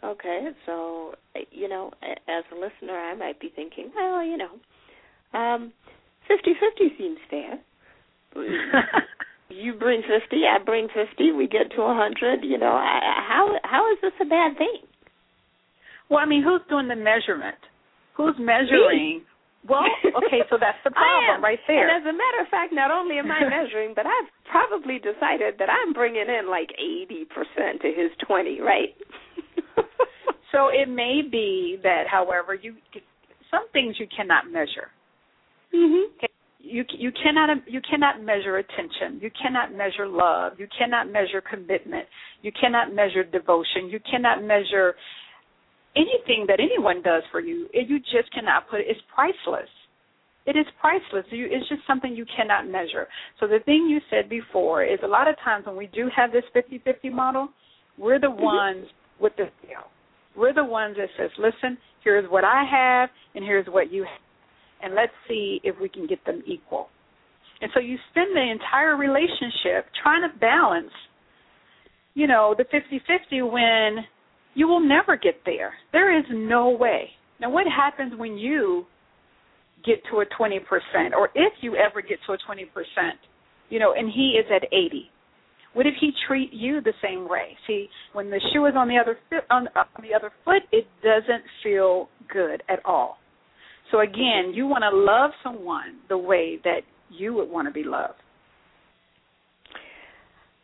Okay, 0.03 0.55
so 0.67 1.15
you 1.51 1.69
know, 1.69 1.91
as 2.03 2.45
a 2.53 2.55
listener, 2.55 2.99
I 2.99 3.15
might 3.15 3.41
be 3.41 3.49
thinking, 3.49 3.91
well, 3.95 4.23
you 4.23 4.37
know, 4.37 4.61
um, 5.33 5.73
fifty-fifty 6.29 6.97
seems 6.99 7.19
fair. 7.31 7.59
you 9.49 9.75
bring 9.75 10.03
50, 10.03 10.43
I 10.45 10.63
bring 10.65 10.89
50, 10.89 11.33
we 11.33 11.47
get 11.47 11.71
to 11.77 11.83
a 11.83 11.95
100, 11.95 12.45
you 12.45 12.59
know, 12.59 12.73
I, 12.73 13.01
how 13.29 13.55
how 13.63 13.93
is 13.93 13.99
this 14.03 14.13
a 14.21 14.25
bad 14.25 14.59
thing? 14.59 14.83
Well, 16.11 16.21
I 16.21 16.27
mean, 16.27 16.43
who's 16.43 16.63
doing 16.69 16.89
the 16.89 16.97
measurement? 16.97 17.59
Who's 18.17 18.35
measuring? 18.39 19.23
Me. 19.23 19.23
Well, 19.69 19.83
okay, 20.07 20.47
so 20.49 20.57
that's 20.61 20.79
the 20.85 20.91
problem 20.95 21.43
right 21.43 21.59
there. 21.67 21.91
And 21.91 22.03
as 22.03 22.07
a 22.09 22.15
matter 22.15 22.41
of 22.43 22.49
fact, 22.49 22.73
not 22.73 22.91
only 22.91 23.19
am 23.19 23.31
I 23.31 23.41
measuring, 23.51 23.93
but 23.95 24.07
I've 24.07 24.31
probably 24.51 24.99
decided 24.99 25.59
that 25.59 25.69
I'm 25.69 25.93
bringing 25.93 26.27
in 26.31 26.49
like 26.49 26.71
80% 26.79 27.83
to 27.83 27.89
his 27.89 28.11
20, 28.27 28.61
right? 28.61 28.95
so 30.53 30.69
it 30.69 30.89
may 30.89 31.23
be 31.23 31.79
that, 31.83 32.05
however, 32.11 32.55
you 32.55 32.75
some 33.51 33.69
things 33.73 33.97
you 33.99 34.07
cannot 34.15 34.51
measure. 34.51 34.91
Mm-hmm. 35.75 36.26
You 36.67 36.85
you 36.99 37.13
cannot 37.23 37.51
you 37.69 37.81
cannot 37.89 38.23
measure 38.23 38.57
attention. 38.57 39.21
You 39.23 39.31
cannot 39.41 39.73
measure 39.73 40.09
love. 40.09 40.55
You 40.59 40.67
cannot 40.77 41.07
measure 41.07 41.41
commitment. 41.41 42.07
You 42.43 42.51
cannot 42.61 42.93
measure 42.93 43.23
devotion. 43.23 43.89
You 43.89 44.01
cannot 44.11 44.43
measure 44.43 44.95
anything 45.97 46.45
that 46.47 46.61
anyone 46.61 47.03
does 47.03 47.23
for 47.33 47.41
you, 47.41 47.67
you 47.73 47.99
just 47.99 48.33
cannot 48.33 48.69
put 48.69 48.81
it. 48.81 48.87
It's 48.89 49.01
priceless. 49.13 49.69
It 50.47 50.57
is 50.57 50.67
priceless. 50.81 51.25
You, 51.31 51.49
it's 51.51 51.69
just 51.69 51.83
something 51.87 52.15
you 52.15 52.27
cannot 52.37 52.69
measure. 52.69 53.09
So 53.41 53.49
the 53.49 53.59
thing 53.65 53.89
you 53.91 53.99
said 54.11 54.29
before 54.29 54.85
is 54.85 55.01
a 55.03 55.09
lot 55.09 55.27
of 55.27 55.35
times 55.43 55.67
when 55.67 55.77
we 55.77 55.89
do 55.89 56.09
have 56.15 56.31
this 56.31 56.45
50-50 56.55 57.13
model, 57.13 57.49
we're 57.99 58.21
the 58.21 58.29
mm-hmm. 58.29 58.43
ones 58.43 58.87
with 59.21 59.33
the 59.37 59.47
scale. 59.59 59.91
We're 60.37 60.55
the 60.55 60.65
ones 60.65 60.97
that 60.99 61.09
says, 61.19 61.31
listen, 61.39 61.79
here's 62.05 62.31
what 62.31 62.45
I 62.45 62.65
have 62.71 63.09
and 63.35 63.43
here's 63.43 63.67
what 63.67 63.91
you 63.91 64.03
have. 64.03 64.26
And 64.83 64.95
let's 64.95 65.13
see 65.29 65.61
if 65.65 65.77
we 65.81 65.89
can 65.89 66.07
get 66.07 66.25
them 66.25 66.43
equal. 66.47 66.89
And 67.61 67.71
so 67.73 67.81
you 67.81 67.97
spend 68.11 68.37
the 68.37 68.51
entire 68.51 68.97
relationship 68.97 69.87
trying 70.03 70.31
to 70.31 70.39
balance, 70.39 70.93
you 72.15 72.27
know, 72.27 72.55
the 72.57 72.65
50-50 72.65 73.51
when 73.51 74.05
you 74.55 74.69
will 74.69 74.81
never 74.81 75.17
get 75.17 75.41
there. 75.45 75.73
There 75.93 76.17
is 76.19 76.25
no 76.31 76.71
way. 76.71 77.11
Now, 77.41 77.51
what 77.51 77.67
happens 77.67 78.13
when 78.17 78.37
you 78.37 78.87
get 79.85 79.97
to 80.11 80.21
a 80.21 80.27
20%, 80.27 80.61
or 81.13 81.29
if 81.35 81.53
you 81.61 81.77
ever 81.77 82.03
get 82.03 82.19
to 82.27 82.33
a 82.33 82.37
20%, 82.37 82.67
you 83.69 83.79
know, 83.79 83.95
and 83.97 84.11
he 84.11 84.39
is 84.39 84.47
at 84.55 84.65
80? 84.73 85.11
What 85.75 85.87
if 85.87 85.95
he 86.01 86.11
treat 86.27 86.53
you 86.55 86.81
the 86.81 86.95
same 87.03 87.29
way? 87.29 87.57
See, 87.67 87.89
when 88.15 88.31
the 88.31 88.41
shoe 88.53 88.65
is 88.65 88.73
on 88.75 88.89
the 88.89 88.97
other 88.97 89.19
on, 89.51 89.69
on 89.77 89.87
the 90.01 90.15
other 90.15 90.31
foot, 90.43 90.63
it 90.73 90.87
doesn't 91.03 91.45
feel 91.63 92.09
good 92.33 92.63
at 92.71 92.81
all. 92.87 93.19
So 93.91 94.01
again, 94.01 94.53
you 94.55 94.67
want 94.67 94.83
to 94.83 94.97
love 94.97 95.31
someone 95.43 95.99
the 96.09 96.19
way 96.19 96.59
that 96.65 96.81
you 97.11 97.35
would 97.35 97.49
want 97.49 97.69
to 97.69 97.73
be 97.73 97.85
loved. 97.85 98.21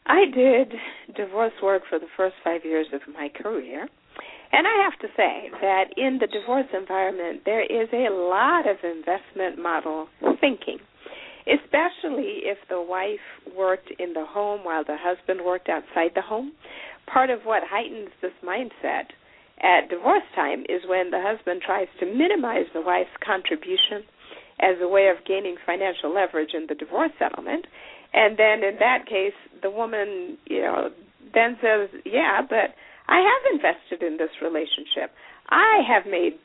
I 0.06 0.24
did 0.34 0.72
divorce 1.16 1.52
work 1.62 1.82
for 1.88 1.98
the 1.98 2.08
first 2.16 2.34
five 2.42 2.64
years 2.64 2.86
of 2.92 3.00
my 3.14 3.28
career. 3.28 3.88
And 4.52 4.66
I 4.66 4.84
have 4.84 4.98
to 5.00 5.08
say 5.16 5.50
that 5.62 5.84
in 5.96 6.18
the 6.20 6.26
divorce 6.26 6.66
environment, 6.76 7.42
there 7.46 7.62
is 7.62 7.88
a 7.92 8.12
lot 8.12 8.68
of 8.68 8.76
investment 8.84 9.58
model 9.62 10.08
thinking, 10.40 10.78
especially 11.46 12.42
if 12.44 12.58
the 12.68 12.82
wife 12.82 13.56
worked 13.56 13.90
in 13.98 14.12
the 14.12 14.26
home 14.26 14.64
while 14.64 14.84
the 14.84 14.96
husband 15.00 15.40
worked 15.44 15.68
outside 15.70 16.10
the 16.14 16.20
home. 16.20 16.52
Part 17.06 17.30
of 17.30 17.40
what 17.44 17.62
heightens 17.64 18.10
this 18.20 18.32
mindset 18.44 19.06
at 19.62 19.88
divorce 19.88 20.26
time 20.34 20.62
is 20.68 20.82
when 20.86 21.10
the 21.10 21.22
husband 21.22 21.62
tries 21.64 21.88
to 22.00 22.06
minimize 22.06 22.66
the 22.74 22.80
wife's 22.80 23.16
contribution 23.24 24.02
as 24.60 24.76
a 24.80 24.88
way 24.88 25.08
of 25.08 25.24
gaining 25.26 25.56
financial 25.64 26.12
leverage 26.12 26.54
in 26.54 26.66
the 26.68 26.74
divorce 26.74 27.12
settlement 27.18 27.66
and 28.14 28.36
then 28.36 28.62
in 28.62 28.76
that 28.78 29.06
case, 29.06 29.36
the 29.62 29.70
woman, 29.70 30.36
you 30.46 30.60
know, 30.60 30.90
then 31.32 31.58
says, 31.62 31.88
"Yeah, 32.04 32.42
but 32.42 32.74
I 33.08 33.20
have 33.20 33.54
invested 33.54 34.02
in 34.02 34.18
this 34.18 34.30
relationship. 34.42 35.12
I 35.48 35.80
have 35.86 36.06
made 36.06 36.38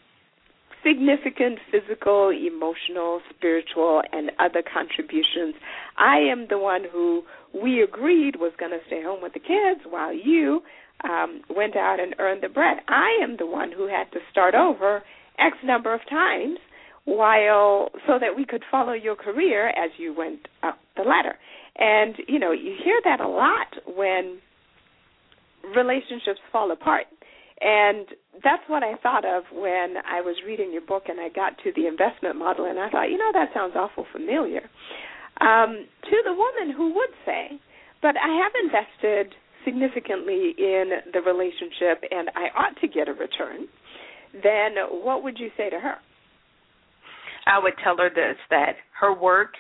significant 0.84 1.60
physical, 1.70 2.30
emotional, 2.30 3.22
spiritual, 3.30 4.02
and 4.14 4.32
other 4.40 4.62
contributions. 4.62 5.56
I 5.98 6.20
am 6.20 6.48
the 6.48 6.58
one 6.58 6.86
who 6.86 7.26
we 7.54 7.82
agreed 7.82 8.38
was 8.38 8.54
going 8.56 8.72
to 8.72 8.86
stay 8.86 9.02
home 9.02 9.22
with 9.22 9.34
the 9.34 9.40
kids 9.40 9.82
while 9.90 10.14
you 10.14 10.64
um, 11.04 11.42
went 11.50 11.76
out 11.76 12.00
and 12.00 12.16
earned 12.20 12.44
the 12.44 12.50
bread. 12.50 12.78
I 12.88 13.20
am 13.24 13.38
the 13.38 13.46
one 13.46 13.72
who 13.72 13.88
had 13.88 14.12
to 14.14 14.20
start 14.32 14.56
over 14.56 15.04
X 15.40 15.58
number 15.64 15.94
of 15.94 16.02
times 16.10 16.58
while 17.06 17.90
so 18.06 18.20
that 18.20 18.36
we 18.36 18.46
could 18.46 18.64
follow 18.70 18.94
your 18.94 19.16
career 19.16 19.70
as 19.70 19.92
you 19.98 20.14
went 20.14 20.48
up 20.64 20.78
the 20.96 21.04
ladder. 21.04 21.36
And 21.78 22.16
you 22.28 22.40
know, 22.40 22.52
you 22.52 22.76
hear 22.84 23.00
that 23.06 23.22
a 23.22 23.28
lot 23.28 23.68
when 23.96 24.40
relationships 25.76 26.40
fall 26.52 26.72
apart. 26.72 27.06
And 27.60 28.08
that's 28.44 28.62
what 28.68 28.84
I 28.84 28.96
thought 29.02 29.26
of 29.26 29.44
when 29.52 29.96
I 30.06 30.22
was 30.22 30.36
reading 30.46 30.72
your 30.72 30.86
book 30.86 31.04
and 31.08 31.20
I 31.20 31.30
got 31.30 31.58
to 31.64 31.72
the 31.76 31.88
investment 31.88 32.36
model 32.36 32.66
and 32.66 32.78
I 32.78 32.90
thought, 32.90 33.10
you 33.10 33.18
know, 33.18 33.32
that 33.34 33.50
sounds 33.54 33.74
awful 33.76 34.06
familiar. 34.12 34.70
Um, 35.42 35.86
to 36.04 36.18
the 36.26 36.34
woman 36.34 36.76
who 36.76 36.94
would 36.94 37.14
say, 37.26 37.60
but 38.02 38.16
I 38.18 38.30
have 38.44 38.52
invested 38.64 39.34
significantly 39.68 40.56
in 40.58 40.86
the 41.12 41.20
relationship 41.20 42.02
and 42.10 42.30
I 42.36 42.48
ought 42.58 42.80
to 42.80 42.88
get 42.88 43.10
a 43.10 43.14
return, 43.14 43.68
then 44.32 44.76
what 45.04 45.24
would 45.24 45.38
you 45.38 45.50
say 45.58 45.70
to 45.70 45.80
her? 45.80 45.96
I 47.46 47.60
would 47.60 47.74
tell 47.84 47.98
her 47.98 48.10
this 48.10 48.38
that 48.50 48.74
her 49.00 49.14
work 49.14 49.54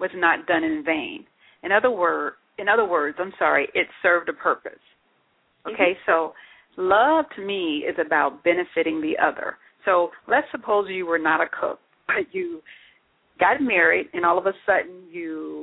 was 0.00 0.10
not 0.14 0.46
done 0.46 0.62
in 0.62 0.84
vain. 0.84 1.24
In 1.64 1.72
other 1.72 1.90
word, 1.90 2.34
in 2.58 2.68
other 2.68 2.86
words, 2.86 3.16
I'm 3.20 3.32
sorry, 3.38 3.68
it 3.74 3.86
served 4.02 4.28
a 4.28 4.32
purpose. 4.32 4.72
Okay, 5.66 5.96
mm-hmm. 5.96 6.10
so 6.10 6.32
love 6.76 7.24
to 7.36 7.44
me 7.44 7.84
is 7.88 7.96
about 8.04 8.44
benefiting 8.44 9.00
the 9.00 9.14
other. 9.22 9.56
So 9.84 10.10
let's 10.28 10.46
suppose 10.52 10.86
you 10.88 11.06
were 11.06 11.18
not 11.18 11.40
a 11.40 11.46
cook, 11.60 11.80
but 12.06 12.32
you 12.32 12.60
got 13.40 13.60
married 13.60 14.06
and 14.12 14.24
all 14.24 14.38
of 14.38 14.46
a 14.46 14.52
sudden 14.66 15.02
you 15.10 15.57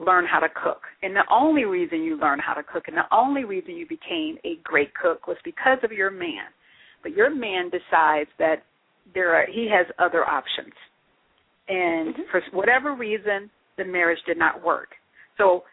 learn 0.00 0.26
how 0.26 0.40
to 0.40 0.48
cook. 0.48 0.80
And 1.02 1.14
the 1.14 1.24
only 1.30 1.64
reason 1.64 2.02
you 2.02 2.18
learned 2.18 2.40
how 2.44 2.54
to 2.54 2.62
cook 2.62 2.84
and 2.88 2.96
the 2.96 3.14
only 3.14 3.44
reason 3.44 3.76
you 3.76 3.86
became 3.86 4.38
a 4.44 4.58
great 4.64 4.92
cook 4.94 5.26
was 5.26 5.36
because 5.44 5.78
of 5.84 5.92
your 5.92 6.10
man. 6.10 6.48
But 7.02 7.12
your 7.12 7.34
man 7.34 7.70
decides 7.70 8.30
that 8.38 8.64
there 9.14 9.34
are 9.34 9.46
he 9.46 9.68
has 9.72 9.86
other 9.98 10.24
options. 10.24 10.72
And 11.68 12.14
mm-hmm. 12.14 12.22
for 12.30 12.42
whatever 12.52 12.94
reason 12.94 13.50
the 13.78 13.84
marriage 13.84 14.18
did 14.26 14.38
not 14.38 14.64
work. 14.64 14.88
So, 15.38 15.64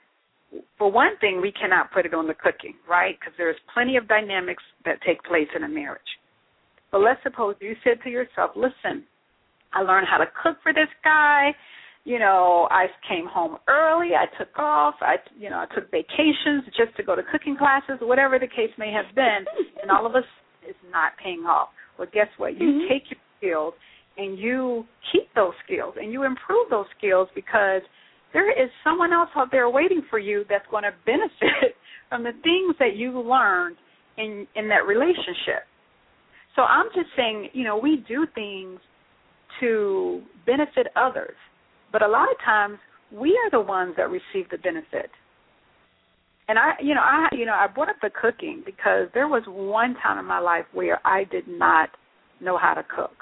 for 0.78 0.90
one 0.90 1.18
thing, 1.20 1.42
we 1.42 1.52
cannot 1.52 1.92
put 1.92 2.06
it 2.06 2.14
on 2.14 2.26
the 2.26 2.34
cooking, 2.34 2.76
right? 2.90 3.18
Because 3.20 3.34
there's 3.38 3.58
plenty 3.74 3.98
of 3.98 4.08
dynamics 4.08 4.64
that 4.86 5.02
take 5.06 5.22
place 5.24 5.50
in 5.54 5.64
a 5.64 5.68
marriage. 5.68 6.00
But 6.90 7.02
let's 7.02 7.20
suppose 7.22 7.56
you 7.60 7.76
said 7.84 7.98
to 8.06 8.10
yourself, 8.10 8.52
listen, 8.56 9.04
I 9.74 9.82
learned 9.82 10.08
how 10.10 10.18
to 10.18 10.26
cook 10.42 10.56
for 10.64 10.72
this 10.72 10.88
guy. 11.04 11.52
You 12.08 12.20
know, 12.20 12.70
I 12.72 12.86
came 13.10 13.28
home 13.28 13.58
early. 13.68 14.12
I 14.16 14.26
took 14.40 14.58
off. 14.58 14.96
I, 15.02 15.16
you 15.38 15.50
know, 15.50 15.60
I 15.60 15.68
took 15.76 15.92
vacations 15.92 16.64
just 16.68 16.96
to 16.96 17.04
go 17.04 17.16
to 17.16 17.22
cooking 17.32 17.58
classes, 17.58 18.00
whatever 18.00 18.40
the 18.40 18.48
case 18.48 18.72
may 18.78 18.92
have 18.92 19.14
been. 19.14 19.44
And 19.82 19.92
all 19.92 20.06
of 20.06 20.16
us 20.16 20.24
is 20.68 20.76
not 20.92 21.14
paying 21.24 21.44
off. 21.48 21.70
Well, 22.00 22.08
guess 22.14 22.28
what? 22.38 22.60
You 22.60 22.68
mm-hmm. 22.68 22.92
take 22.92 23.04
your 23.12 23.22
skills 23.38 23.74
and 24.18 24.40
you 24.40 24.86
keep 25.12 25.28
those 25.36 25.54
skills 25.66 25.96
and 25.98 26.12
you 26.12 26.24
improve 26.24 26.70
those 26.70 26.88
skills 26.98 27.28
because– 27.36 27.82
there 28.34 28.52
is 28.52 28.70
someone 28.84 29.14
else 29.14 29.30
out 29.36 29.50
there 29.52 29.70
waiting 29.70 30.04
for 30.10 30.20
you 30.20 30.46
that's 30.50 30.66
going 30.70 30.84
to 30.84 30.94
benefit 31.06 31.76
from 32.10 32.24
the 32.24 32.34
things 32.44 32.76
that 32.80 32.96
you 32.96 33.20
learned 33.20 33.78
in 34.18 34.48
in 34.56 34.68
that 34.70 34.86
relationship. 34.88 35.66
So 36.56 36.64
I'm 36.64 36.88
just 36.96 37.10
saying, 37.16 37.50
you 37.54 37.64
know, 37.64 37.78
we 37.78 38.04
do 38.08 38.26
things 38.34 38.80
to 39.60 40.22
benefit 40.46 40.88
others, 40.96 41.36
but 41.98 42.08
a 42.08 42.12
lot 42.12 42.30
of 42.30 42.38
times 42.46 42.78
we 43.12 43.30
are 43.44 43.50
the 43.50 43.60
ones 43.60 43.96
that 43.98 44.12
receive 44.12 44.48
the 44.52 44.58
benefit. 44.60 45.10
And 46.48 46.60
I, 46.60 46.74
you 46.80 46.94
know, 46.94 47.02
I, 47.02 47.28
you 47.32 47.44
know, 47.44 47.54
I 47.54 47.66
brought 47.66 47.90
up 47.90 47.96
the 48.04 48.12
cooking 48.22 48.62
because 48.64 49.08
there 49.16 49.28
was 49.28 49.42
one 49.48 49.96
time 50.04 50.20
in 50.20 50.26
my 50.26 50.38
life 50.38 50.66
where 50.74 51.00
I 51.08 51.24
did 51.24 51.48
not 51.48 51.90
know 52.40 52.56
how 52.56 52.76
to 52.76 52.84
cook, 52.84 53.16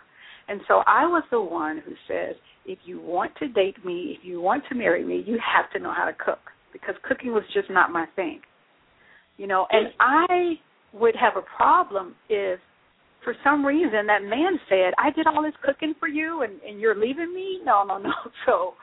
and 0.50 0.60
so 0.67 0.84
I 0.86 1.05
was 1.05 1.24
the 1.32 1.39
one 1.39 1.82
who 1.86 1.94
says, 2.05 2.36
if 2.65 2.77
you 2.84 3.00
want 3.00 3.32
to 3.39 3.48
date 3.48 3.84
me, 3.86 4.17
if 4.20 4.25
you 4.25 4.41
want 4.41 4.65
to 4.67 4.75
marry 4.75 5.05
me, 5.05 5.24
you 5.25 5.39
have 5.39 5.72
to 5.72 5.79
know 5.79 5.94
how 5.96 6.03
to 6.03 6.13
cook 6.13 6.39
because 6.74 6.96
cooking 7.08 7.32
was 7.32 7.44
just 7.53 7.70
not 7.70 7.94
my 7.94 8.05
thing. 8.17 8.41
You 9.38 9.48
know, 9.48 9.67
and 9.72 9.88
I 10.01 10.55
would 10.94 11.15
have 11.15 11.34
a 11.38 11.46
problem 11.55 12.15
if 12.27 12.60
for 13.25 13.36
some 13.44 13.65
reason 13.65 14.08
that 14.08 14.24
man 14.24 14.58
said, 14.70 14.94
I 14.98 15.12
did 15.12 15.27
all 15.27 15.44
this 15.44 15.53
cooking 15.65 15.94
for 16.00 16.08
you 16.08 16.44
and, 16.44 16.62
and 16.62 16.79
you're 16.79 16.96
leaving 16.96 17.34
me? 17.36 17.60
No, 17.65 17.84
no, 17.84 17.98
no. 17.98 18.13
So 18.46 18.74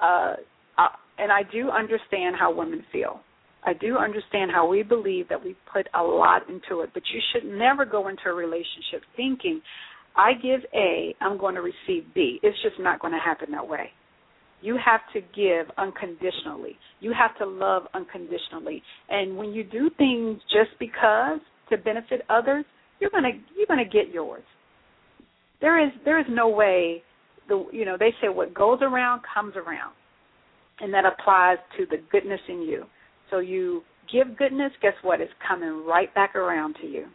uh 0.00 0.34
I, 0.78 0.88
and 1.18 1.32
I 1.32 1.42
do 1.50 1.70
understand 1.70 2.36
how 2.38 2.54
women 2.54 2.84
feel. 2.92 3.20
I 3.64 3.74
do 3.74 3.98
understand 3.98 4.50
how 4.50 4.66
we 4.66 4.82
believe 4.82 5.28
that 5.28 5.44
we 5.44 5.56
put 5.72 5.86
a 5.98 6.02
lot 6.02 6.48
into 6.48 6.80
it, 6.82 6.90
but 6.94 7.02
you 7.12 7.20
should 7.32 7.44
never 7.44 7.84
go 7.84 8.08
into 8.08 8.22
a 8.26 8.32
relationship 8.32 9.02
thinking 9.16 9.60
I 10.16 10.32
give 10.34 10.60
A, 10.74 11.14
I'm 11.20 11.38
going 11.38 11.54
to 11.54 11.62
receive 11.62 12.04
B. 12.14 12.40
It's 12.42 12.60
just 12.62 12.76
not 12.80 13.00
going 13.00 13.12
to 13.12 13.18
happen 13.18 13.50
that 13.52 13.66
way. 13.66 13.90
You 14.62 14.78
have 14.84 15.00
to 15.14 15.20
give 15.20 15.72
unconditionally. 15.78 16.76
You 17.00 17.14
have 17.18 17.36
to 17.38 17.46
love 17.46 17.84
unconditionally. 17.94 18.82
And 19.08 19.36
when 19.36 19.52
you 19.52 19.64
do 19.64 19.90
things 19.96 20.40
just 20.52 20.78
because 20.78 21.40
to 21.70 21.78
benefit 21.78 22.22
others, 22.28 22.64
you're 23.00 23.10
gonna 23.10 23.30
you're 23.56 23.66
gonna 23.66 23.84
get 23.84 24.12
yours. 24.12 24.42
There 25.60 25.84
is 25.84 25.92
there 26.04 26.18
is 26.18 26.26
no 26.28 26.48
way 26.48 27.02
the 27.48 27.66
you 27.72 27.84
know 27.84 27.96
they 27.98 28.12
say 28.20 28.28
what 28.28 28.54
goes 28.54 28.78
around 28.82 29.22
comes 29.34 29.54
around, 29.56 29.94
and 30.80 30.92
that 30.94 31.04
applies 31.04 31.58
to 31.78 31.86
the 31.86 32.02
goodness 32.10 32.40
in 32.48 32.62
you. 32.62 32.84
So 33.30 33.38
you 33.38 33.82
give 34.12 34.36
goodness, 34.36 34.72
guess 34.82 34.94
what? 35.02 35.20
It's 35.20 35.32
coming 35.46 35.84
right 35.86 36.12
back 36.14 36.34
around 36.34 36.76
to 36.80 36.86
you. 36.86 37.06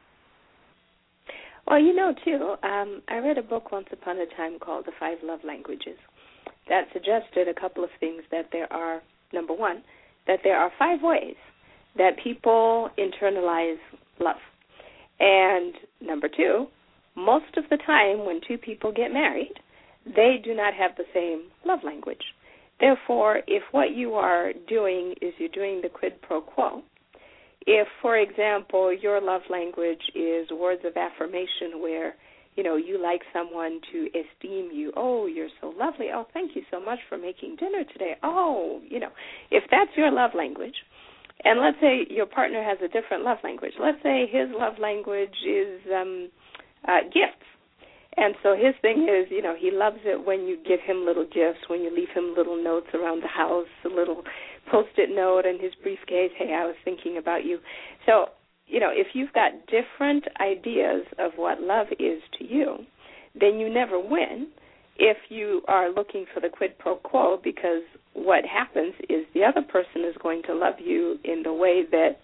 Well, 1.68 1.80
you 1.80 1.96
know, 1.96 2.14
too, 2.24 2.56
um, 2.64 3.02
I 3.10 3.18
read 3.18 3.40
a 3.40 3.42
book 3.42 3.72
once 3.72 3.88
upon 3.92 4.18
a 4.18 4.28
time 4.38 4.60
called 4.60 4.86
The 4.86 4.92
Five 5.00 5.18
Love 5.24 5.40
Languages 5.44 5.98
that 6.70 6.86
suggested 6.94 7.48
a 7.48 7.60
couple 7.60 7.84
of 7.84 7.90
things 8.00 8.22
that 8.32 8.50
there 8.52 8.72
are, 8.72 9.02
number 9.34 9.54
one, 9.54 9.84
that 10.28 10.40
there 10.44 10.58
are 10.58 10.72
five 10.78 11.00
ways 11.02 11.36
that 11.98 12.12
people 12.24 12.90
internalize 12.98 13.78
love. 14.20 14.36
And 15.20 15.74
number 16.02 16.28
two, 16.28 16.68
most 17.16 17.58
of 17.58 17.64
the 17.70 17.78
time 17.78 18.26
when 18.26 18.42
two 18.48 18.58
people 18.58 18.92
get 18.92 19.14
married, 19.14 19.54
they 20.06 20.38
do 20.44 20.54
not 20.54 20.74
have 20.74 20.92
the 20.98 21.06
same 21.14 21.50
love 21.66 21.80
language. 21.84 22.24
Therefore, 22.80 23.40
if 23.48 23.64
what 23.72 23.96
you 23.96 24.16
are 24.16 24.52
doing 24.68 25.16
is 25.22 25.34
you're 25.38 25.50
doing 25.50 25.82
the 25.82 25.90
quid 25.90 26.22
pro 26.22 26.42
quo, 26.42 26.84
if, 27.66 27.88
for 28.02 28.18
example, 28.18 28.94
your 28.94 29.22
love 29.22 29.42
language 29.50 30.02
is 30.14 30.50
words 30.52 30.82
of 30.86 30.98
affirmation 30.98 31.82
where, 31.82 32.16
you 32.56 32.64
know, 32.64 32.76
you 32.76 33.02
like 33.02 33.22
someone 33.34 33.80
to 33.92 34.08
esteem 34.08 34.70
you, 34.72 34.92
oh, 34.96 35.26
you're 35.26 35.50
so 35.62 35.74
lovely, 35.78 36.08
oh, 36.14 36.28
thank 36.34 36.56
you 36.56 36.62
so 36.70 36.80
much 36.80 37.00
for 37.10 37.18
making 37.18 37.56
dinner 37.56 37.84
today, 37.92 38.16
oh, 38.22 38.82
you 38.88 39.00
know, 39.00 39.10
if 39.50 39.64
that's 39.72 39.92
your 39.98 40.12
love 40.12 40.32
language, 40.36 40.76
and 41.46 41.62
let's 41.62 41.78
say 41.80 42.06
your 42.10 42.26
partner 42.26 42.64
has 42.64 42.80
a 42.84 42.88
different 42.88 43.24
love 43.24 43.38
language. 43.44 43.74
Let's 43.80 44.02
say 44.04 44.28
his 44.30 44.50
love 44.52 44.80
language 44.80 45.36
is 45.48 45.80
um 45.94 46.30
uh 46.88 47.02
gifts. 47.04 47.46
And 48.18 48.34
so 48.42 48.56
his 48.56 48.74
thing 48.82 49.10
is, 49.10 49.30
you 49.30 49.42
know, 49.42 49.56
he 49.58 49.72
loves 49.72 50.00
it 50.06 50.26
when 50.26 50.48
you 50.48 50.58
give 50.66 50.80
him 50.80 51.06
little 51.06 51.26
gifts, 51.26 51.68
when 51.68 51.82
you 51.82 51.94
leave 51.94 52.10
him 52.16 52.34
little 52.36 52.62
notes 52.62 52.88
around 52.94 53.22
the 53.22 53.28
house, 53.28 53.68
a 53.84 53.90
little 53.90 54.24
post-it 54.72 55.10
note 55.14 55.46
in 55.46 55.60
his 55.60 55.74
briefcase, 55.84 56.32
hey, 56.38 56.56
I 56.58 56.66
was 56.66 56.76
thinking 56.86 57.18
about 57.18 57.44
you. 57.44 57.60
So, 58.06 58.28
you 58.68 58.80
know, 58.80 58.90
if 58.90 59.08
you've 59.14 59.34
got 59.34 59.52
different 59.68 60.24
ideas 60.40 61.04
of 61.20 61.34
what 61.36 61.60
love 61.62 61.88
is 62.00 62.22
to 62.40 62.46
you, 62.46 62.78
then 63.40 63.60
you 63.60 63.68
never 63.68 64.00
win 64.00 64.48
if 64.98 65.18
you 65.30 65.62
are 65.68 65.92
looking 65.92 66.26
for 66.34 66.40
the 66.40 66.50
quid 66.50 66.78
pro 66.80 66.96
quo 66.96 67.40
because 67.44 67.84
what 68.14 68.46
happens 68.46 68.94
is 69.10 69.26
the 69.34 69.44
other 69.44 69.62
person 69.62 70.04
is 70.08 70.16
going 70.22 70.42
to 70.44 70.56
love 70.56 70.76
you 70.80 71.18
in 71.24 71.44
the 71.44 71.54
way 71.54 71.84
that 71.92 72.18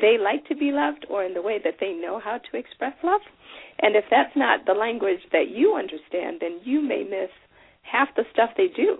they 0.00 0.16
like 0.22 0.46
to 0.46 0.56
be 0.56 0.70
loved 0.72 1.06
or 1.10 1.24
in 1.24 1.34
the 1.34 1.42
way 1.42 1.58
that 1.62 1.74
they 1.80 1.92
know 1.92 2.20
how 2.22 2.38
to 2.38 2.56
express 2.56 2.94
love. 3.02 3.20
And 3.80 3.96
if 3.96 4.04
that's 4.10 4.34
not 4.36 4.64
the 4.66 4.72
language 4.72 5.20
that 5.32 5.50
you 5.50 5.74
understand, 5.74 6.38
then 6.40 6.60
you 6.64 6.80
may 6.80 7.04
miss 7.04 7.30
half 7.82 8.08
the 8.16 8.24
stuff 8.32 8.50
they 8.56 8.68
do 8.68 8.98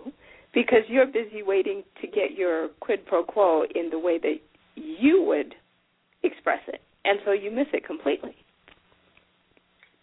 because 0.53 0.83
you're 0.89 1.07
busy 1.07 1.43
waiting 1.43 1.83
to 2.01 2.07
get 2.07 2.33
your 2.37 2.69
quid 2.81 3.07
pro 3.07 3.23
quo 3.23 3.65
in 3.75 3.91
the 3.91 3.99
way 3.99 4.19
that 4.19 4.37
you 4.75 5.23
would 5.23 5.55
express 6.23 6.61
it, 6.69 6.81
and 7.05 7.19
so 7.25 7.33
you 7.33 7.51
miss 7.51 7.67
it 7.73 7.87
completely. 7.87 8.35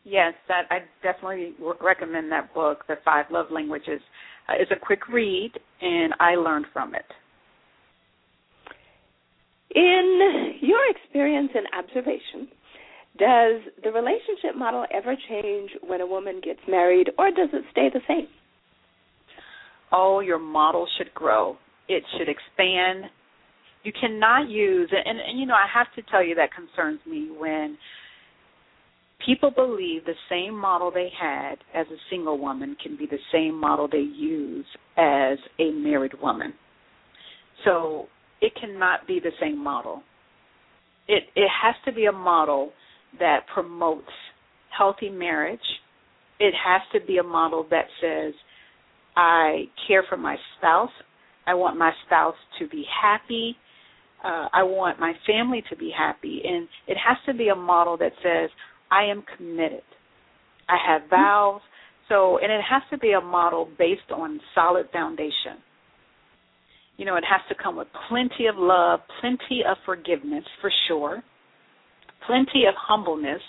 Yes, 0.05 0.33
that 0.47 0.63
I 0.69 0.79
definitely 1.03 1.53
recommend 1.81 2.31
that 2.31 2.53
book, 2.53 2.85
The 2.87 2.95
Five 3.03 3.25
Love 3.31 3.47
Languages. 3.51 3.99
Uh, 4.47 4.53
it's 4.59 4.71
a 4.71 4.79
quick 4.79 5.07
read, 5.09 5.51
and 5.81 6.13
I 6.19 6.35
learned 6.35 6.67
from 6.71 6.95
it. 6.95 7.05
In 9.75 10.53
your 10.61 10.79
experience 10.89 11.49
and 11.53 11.67
observation, 11.77 12.47
does 13.17 13.61
the 13.83 13.91
relationship 13.91 14.55
model 14.55 14.85
ever 14.93 15.15
change 15.27 15.71
when 15.81 16.01
a 16.01 16.07
woman 16.07 16.39
gets 16.41 16.61
married, 16.67 17.09
or 17.17 17.31
does 17.31 17.49
it 17.51 17.63
stay 17.71 17.89
the 17.91 18.01
same? 18.07 18.27
oh, 19.95 20.19
your 20.19 20.39
model 20.39 20.87
should 20.97 21.13
grow. 21.13 21.57
It 21.87 22.03
should 22.17 22.27
expand. 22.29 23.05
You 23.83 23.91
cannot 23.99 24.49
use 24.49 24.91
and, 24.91 25.19
and 25.19 25.39
you 25.39 25.45
know 25.45 25.53
I 25.53 25.67
have 25.71 25.87
to 25.95 26.11
tell 26.11 26.23
you 26.23 26.35
that 26.35 26.49
concerns 26.53 26.99
me 27.05 27.29
when 27.37 27.77
people 29.23 29.51
believe 29.51 30.05
the 30.05 30.13
same 30.29 30.57
model 30.57 30.91
they 30.91 31.09
had 31.19 31.55
as 31.73 31.87
a 31.87 31.97
single 32.09 32.37
woman 32.37 32.75
can 32.81 32.97
be 32.97 33.05
the 33.05 33.19
same 33.31 33.59
model 33.59 33.87
they 33.91 33.99
use 33.99 34.65
as 34.97 35.37
a 35.59 35.71
married 35.71 36.13
woman. 36.21 36.53
So 37.63 38.07
it 38.41 38.53
cannot 38.59 39.07
be 39.07 39.19
the 39.19 39.31
same 39.39 39.61
model. 39.61 40.03
It 41.07 41.23
it 41.35 41.49
has 41.63 41.75
to 41.85 41.91
be 41.91 42.05
a 42.05 42.11
model 42.11 42.71
that 43.19 43.41
promotes 43.53 44.11
healthy 44.75 45.09
marriage. 45.09 45.59
It 46.39 46.53
has 46.53 46.81
to 46.93 47.05
be 47.05 47.17
a 47.17 47.23
model 47.23 47.65
that 47.69 47.85
says 48.01 48.33
I 49.15 49.65
care 49.87 50.03
for 50.09 50.17
my 50.17 50.35
spouse. 50.57 50.89
I 51.47 51.53
want 51.53 51.77
my 51.77 51.91
spouse 52.05 52.35
to 52.59 52.67
be 52.67 52.85
happy. 53.01 53.55
Uh, 54.23 54.47
I 54.51 54.63
want 54.63 54.99
my 54.99 55.13
family 55.27 55.63
to 55.69 55.75
be 55.75 55.91
happy. 55.95 56.41
And 56.43 56.67
it 56.87 56.97
has 56.97 57.17
to 57.27 57.33
be 57.33 57.49
a 57.49 57.55
model 57.55 57.97
that 57.97 58.11
says, 58.23 58.49
I 58.91 59.05
am 59.05 59.23
committed. 59.37 59.83
I 60.69 60.77
have 60.87 61.09
vows. 61.09 61.61
So, 62.09 62.37
and 62.37 62.51
it 62.51 62.61
has 62.69 62.83
to 62.91 62.97
be 62.97 63.13
a 63.13 63.21
model 63.21 63.67
based 63.77 64.11
on 64.13 64.39
solid 64.53 64.87
foundation. 64.93 65.57
You 66.97 67.05
know, 67.05 67.15
it 67.15 67.23
has 67.29 67.41
to 67.49 67.55
come 67.61 67.75
with 67.75 67.87
plenty 68.09 68.45
of 68.47 68.55
love, 68.57 69.01
plenty 69.19 69.63
of 69.67 69.77
forgiveness 69.85 70.43
for 70.61 70.71
sure, 70.87 71.23
plenty 72.25 72.65
of 72.67 72.75
humbleness. 72.77 73.41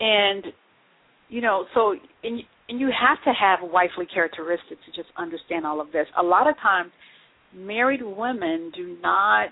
And, 0.00 0.44
you 1.28 1.40
know, 1.40 1.66
so, 1.74 1.94
and 2.24 2.40
and 2.68 2.80
you 2.80 2.88
have 2.88 3.22
to 3.24 3.32
have 3.38 3.58
wifely 3.62 4.06
characteristics 4.06 4.80
to 4.86 4.92
just 4.92 5.12
understand 5.18 5.66
all 5.66 5.80
of 5.80 5.92
this. 5.92 6.06
A 6.18 6.22
lot 6.22 6.48
of 6.48 6.56
times, 6.56 6.90
married 7.54 8.02
women 8.02 8.72
do 8.74 8.96
not 9.02 9.48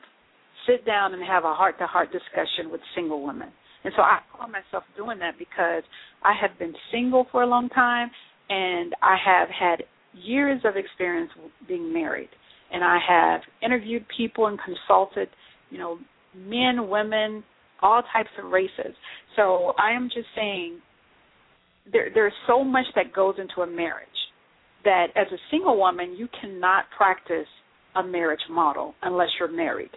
sit 0.67 0.87
down 0.87 1.13
and 1.13 1.23
have 1.23 1.45
a 1.45 1.53
heart 1.53 1.79
to 1.79 1.87
heart 1.87 2.11
discussion 2.11 2.71
with 2.71 2.81
single 2.95 3.25
women. 3.25 3.49
And 3.85 3.93
so 3.97 4.03
I 4.03 4.21
call 4.37 4.49
myself 4.49 4.85
doing 4.97 5.19
that 5.19 5.39
because 5.39 5.83
I 6.23 6.33
have 6.41 6.59
been 6.59 6.75
single 6.91 7.27
for 7.33 7.43
a 7.43 7.47
long 7.47 7.69
time 7.71 8.11
and 8.49 8.95
I 9.03 9.17
have 9.25 9.49
had 9.49 9.85
years 10.15 10.61
of 10.65 10.77
experience 10.77 11.31
being 11.67 11.93
married. 11.93 12.29
And 12.73 12.83
I 12.83 12.99
have 13.07 13.41
interviewed 13.63 14.05
people 14.17 14.47
and 14.47 14.59
consulted, 14.65 15.29
you 15.71 15.79
know, 15.79 15.99
men, 16.35 16.89
women, 16.89 17.45
all 17.83 18.03
types 18.13 18.31
of 18.43 18.51
races. 18.51 18.95
So 19.37 19.73
I 19.79 19.93
am 19.93 20.09
just 20.15 20.29
saying 20.35 20.81
there 21.91 22.09
there's 22.15 22.33
so 22.47 22.63
much 22.63 22.87
that 22.95 23.13
goes 23.13 23.35
into 23.39 23.63
a 23.63 23.67
marriage 23.67 24.09
that 24.85 25.09
as 25.17 25.27
a 25.33 25.37
single 25.51 25.79
woman 25.79 26.15
you 26.17 26.29
cannot 26.41 26.85
practice 26.97 27.47
a 27.97 28.03
marriage 28.03 28.41
model 28.49 28.95
unless 29.03 29.29
you're 29.39 29.53
married. 29.53 29.91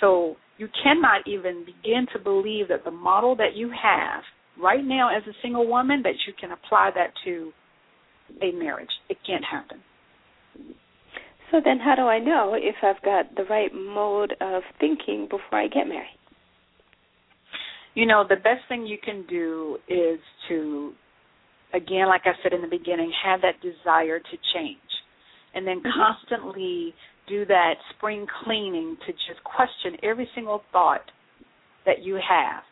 So 0.00 0.36
you 0.58 0.68
cannot 0.82 1.26
even 1.26 1.64
begin 1.64 2.06
to 2.12 2.18
believe 2.18 2.68
that 2.68 2.84
the 2.84 2.90
model 2.90 3.36
that 3.36 3.54
you 3.54 3.70
have 3.70 4.22
right 4.60 4.84
now 4.84 5.14
as 5.14 5.22
a 5.26 5.34
single 5.42 5.68
woman 5.68 6.02
that 6.02 6.14
you 6.26 6.32
can 6.38 6.52
apply 6.52 6.90
that 6.94 7.12
to 7.24 7.52
a 8.42 8.52
marriage. 8.52 8.90
It 9.08 9.18
can't 9.26 9.44
happen. 9.44 9.80
So 11.50 11.60
then 11.64 11.78
how 11.78 11.94
do 11.94 12.02
I 12.02 12.18
know 12.18 12.54
if 12.54 12.76
I've 12.82 13.02
got 13.02 13.36
the 13.36 13.44
right 13.44 13.70
mode 13.72 14.34
of 14.40 14.62
thinking 14.80 15.28
before 15.30 15.60
I 15.60 15.68
get 15.68 15.86
married? 15.86 16.18
You 17.94 18.06
know, 18.06 18.24
the 18.28 18.36
best 18.36 18.62
thing 18.68 18.86
you 18.86 18.98
can 19.02 19.24
do 19.28 19.78
is 19.88 20.18
to 20.48 20.92
again, 21.74 22.08
like 22.08 22.22
I 22.24 22.32
said 22.42 22.52
in 22.52 22.62
the 22.62 22.68
beginning, 22.68 23.12
have 23.24 23.40
that 23.42 23.60
desire 23.60 24.18
to 24.18 24.36
change. 24.54 24.78
And 25.54 25.66
then 25.66 25.78
mm-hmm. 25.78 25.88
constantly 26.00 26.94
do 27.28 27.44
that 27.46 27.74
spring 27.96 28.26
cleaning 28.44 28.96
to 29.06 29.12
just 29.12 29.42
question 29.44 29.98
every 30.02 30.28
single 30.34 30.62
thought 30.72 31.02
that 31.84 32.02
you 32.02 32.14
have. 32.14 32.62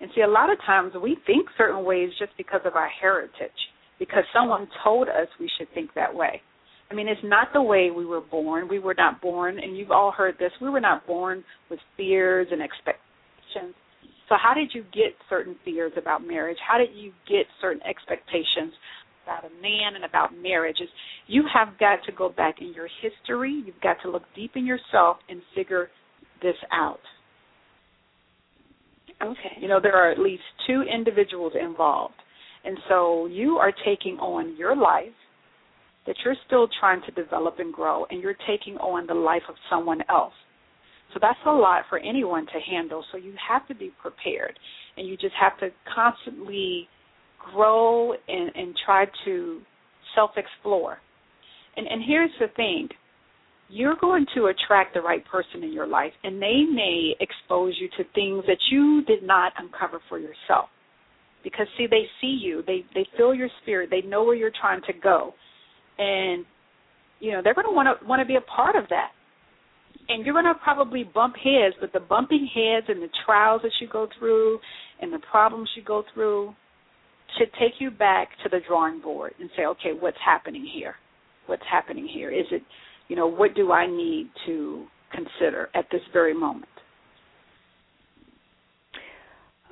And 0.00 0.10
see, 0.14 0.22
a 0.22 0.28
lot 0.28 0.50
of 0.50 0.58
times 0.66 0.92
we 1.00 1.16
think 1.26 1.48
certain 1.56 1.84
ways 1.84 2.10
just 2.18 2.32
because 2.36 2.60
of 2.64 2.74
our 2.76 2.88
heritage, 2.88 3.50
because 3.98 4.24
someone 4.34 4.68
told 4.82 5.08
us 5.08 5.28
we 5.38 5.50
should 5.58 5.68
think 5.74 5.90
that 5.94 6.14
way. 6.14 6.42
I 6.90 6.94
mean, 6.94 7.08
it's 7.08 7.20
not 7.24 7.48
the 7.52 7.62
way 7.62 7.90
we 7.90 8.04
were 8.04 8.20
born. 8.20 8.68
We 8.68 8.78
were 8.78 8.94
not 8.96 9.20
born, 9.22 9.58
and 9.58 9.76
you've 9.76 9.90
all 9.90 10.10
heard 10.10 10.36
this, 10.38 10.52
we 10.60 10.68
were 10.68 10.80
not 10.80 11.06
born 11.06 11.42
with 11.70 11.80
fears 11.96 12.48
and 12.50 12.60
expectations. 12.60 13.74
So, 14.28 14.36
how 14.40 14.54
did 14.54 14.70
you 14.72 14.82
get 14.92 15.14
certain 15.28 15.56
fears 15.64 15.92
about 15.96 16.26
marriage? 16.26 16.56
How 16.66 16.78
did 16.78 16.90
you 16.94 17.12
get 17.28 17.46
certain 17.60 17.82
expectations 17.82 18.72
about 19.24 19.44
a 19.44 19.62
man 19.62 19.96
and 19.96 20.04
about 20.04 20.30
marriages? 20.36 20.88
You 21.26 21.42
have 21.52 21.78
got 21.80 21.98
to 22.06 22.12
go 22.12 22.28
back 22.28 22.56
in 22.60 22.72
your 22.72 22.88
history. 23.02 23.62
You've 23.66 23.80
got 23.82 23.96
to 24.02 24.10
look 24.10 24.22
deep 24.36 24.52
in 24.54 24.66
yourself 24.66 25.16
and 25.28 25.40
figure 25.54 25.88
this 26.42 26.56
out. 26.72 27.00
Okay. 29.22 29.56
You 29.60 29.68
know, 29.68 29.80
there 29.80 29.96
are 29.96 30.10
at 30.10 30.18
least 30.18 30.42
two 30.66 30.82
individuals 30.82 31.52
involved. 31.60 32.14
And 32.64 32.78
so 32.88 33.26
you 33.26 33.56
are 33.56 33.72
taking 33.84 34.18
on 34.18 34.56
your 34.56 34.76
life 34.76 35.12
that 36.06 36.16
you're 36.24 36.36
still 36.46 36.68
trying 36.80 37.00
to 37.02 37.10
develop 37.12 37.58
and 37.58 37.72
grow, 37.72 38.04
and 38.10 38.20
you're 38.20 38.36
taking 38.46 38.76
on 38.76 39.06
the 39.06 39.14
life 39.14 39.42
of 39.48 39.54
someone 39.70 40.02
else. 40.10 40.34
So 41.12 41.18
that's 41.20 41.38
a 41.46 41.50
lot 41.50 41.84
for 41.88 41.98
anyone 41.98 42.44
to 42.46 42.60
handle. 42.70 43.04
So 43.12 43.18
you 43.18 43.32
have 43.48 43.66
to 43.68 43.74
be 43.74 43.92
prepared, 44.02 44.58
and 44.96 45.06
you 45.08 45.16
just 45.16 45.34
have 45.40 45.58
to 45.60 45.68
constantly 45.94 46.88
grow 47.52 48.12
and, 48.12 48.50
and 48.54 48.74
try 48.84 49.06
to 49.24 49.60
self 50.14 50.32
explore. 50.36 50.98
And, 51.76 51.86
and 51.86 52.02
here's 52.06 52.30
the 52.40 52.46
thing 52.56 52.88
you're 53.68 53.96
going 54.00 54.26
to 54.34 54.46
attract 54.46 54.94
the 54.94 55.00
right 55.00 55.24
person 55.26 55.62
in 55.62 55.72
your 55.72 55.86
life, 55.86 56.12
and 56.22 56.40
they 56.40 56.62
may 56.70 57.14
expose 57.20 57.74
you 57.80 57.88
to 57.96 58.04
things 58.14 58.44
that 58.46 58.58
you 58.70 59.02
did 59.06 59.22
not 59.22 59.52
uncover 59.58 60.00
for 60.08 60.18
yourself. 60.18 60.68
Because 61.42 61.66
see, 61.76 61.86
they 61.86 62.04
see 62.20 62.38
you, 62.40 62.62
they 62.66 62.84
they 62.94 63.06
feel 63.16 63.34
your 63.34 63.48
spirit, 63.62 63.90
they 63.90 64.02
know 64.02 64.24
where 64.24 64.34
you're 64.34 64.52
trying 64.60 64.80
to 64.86 64.92
go, 64.92 65.34
and 65.98 66.44
you 67.20 67.32
know 67.32 67.40
they're 67.42 67.54
going 67.54 67.66
to 67.66 67.74
want 67.74 68.00
to 68.00 68.06
want 68.06 68.20
to 68.20 68.26
be 68.26 68.36
a 68.36 68.40
part 68.40 68.76
of 68.76 68.84
that. 68.90 69.10
And 70.08 70.24
you're 70.24 70.34
going 70.34 70.44
to 70.44 70.54
probably 70.62 71.04
bump 71.04 71.34
heads, 71.36 71.74
but 71.80 71.92
the 71.92 72.00
bumping 72.00 72.46
heads 72.54 72.86
and 72.88 73.02
the 73.02 73.08
trials 73.24 73.62
that 73.62 73.72
you 73.80 73.88
go 73.88 74.06
through, 74.18 74.58
and 75.00 75.12
the 75.12 75.20
problems 75.30 75.68
you 75.76 75.82
go 75.82 76.02
through, 76.12 76.54
should 77.38 77.52
take 77.54 77.80
you 77.80 77.90
back 77.90 78.28
to 78.42 78.48
the 78.48 78.60
drawing 78.66 79.00
board 79.00 79.34
and 79.40 79.50
say, 79.56 79.66
okay, 79.66 79.92
what's 79.98 80.16
happening 80.24 80.66
here? 80.72 80.94
What's 81.46 81.62
happening 81.70 82.08
here? 82.08 82.30
Is 82.30 82.46
it 82.50 82.62
you 83.08 83.16
know, 83.16 83.26
what 83.26 83.54
do 83.54 83.72
I 83.72 83.86
need 83.86 84.30
to 84.46 84.86
consider 85.12 85.68
at 85.74 85.86
this 85.92 86.00
very 86.12 86.34
moment? 86.34 86.68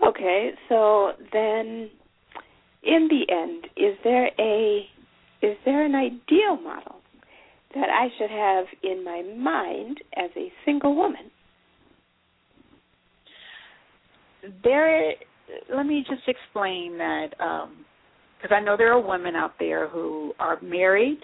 Okay, 0.06 0.50
so 0.68 1.12
then 1.32 1.90
in 2.82 3.08
the 3.08 3.24
end, 3.30 3.66
is 3.76 3.96
there 4.04 4.30
a 4.38 4.86
is 5.42 5.56
there 5.64 5.84
an 5.84 5.94
ideal 5.94 6.56
model 6.62 6.96
that 7.74 7.88
I 7.88 8.08
should 8.18 8.30
have 8.30 8.66
in 8.82 9.04
my 9.04 9.22
mind 9.36 9.98
as 10.16 10.30
a 10.36 10.52
single 10.64 10.94
woman? 10.94 11.30
There 14.62 15.12
let 15.74 15.86
me 15.86 16.04
just 16.08 16.22
explain 16.26 16.98
that 16.98 17.28
because 17.30 18.50
um, 18.50 18.54
I 18.54 18.60
know 18.60 18.76
there 18.76 18.92
are 18.92 19.00
women 19.00 19.34
out 19.34 19.52
there 19.58 19.88
who 19.88 20.32
are 20.38 20.60
married 20.62 21.20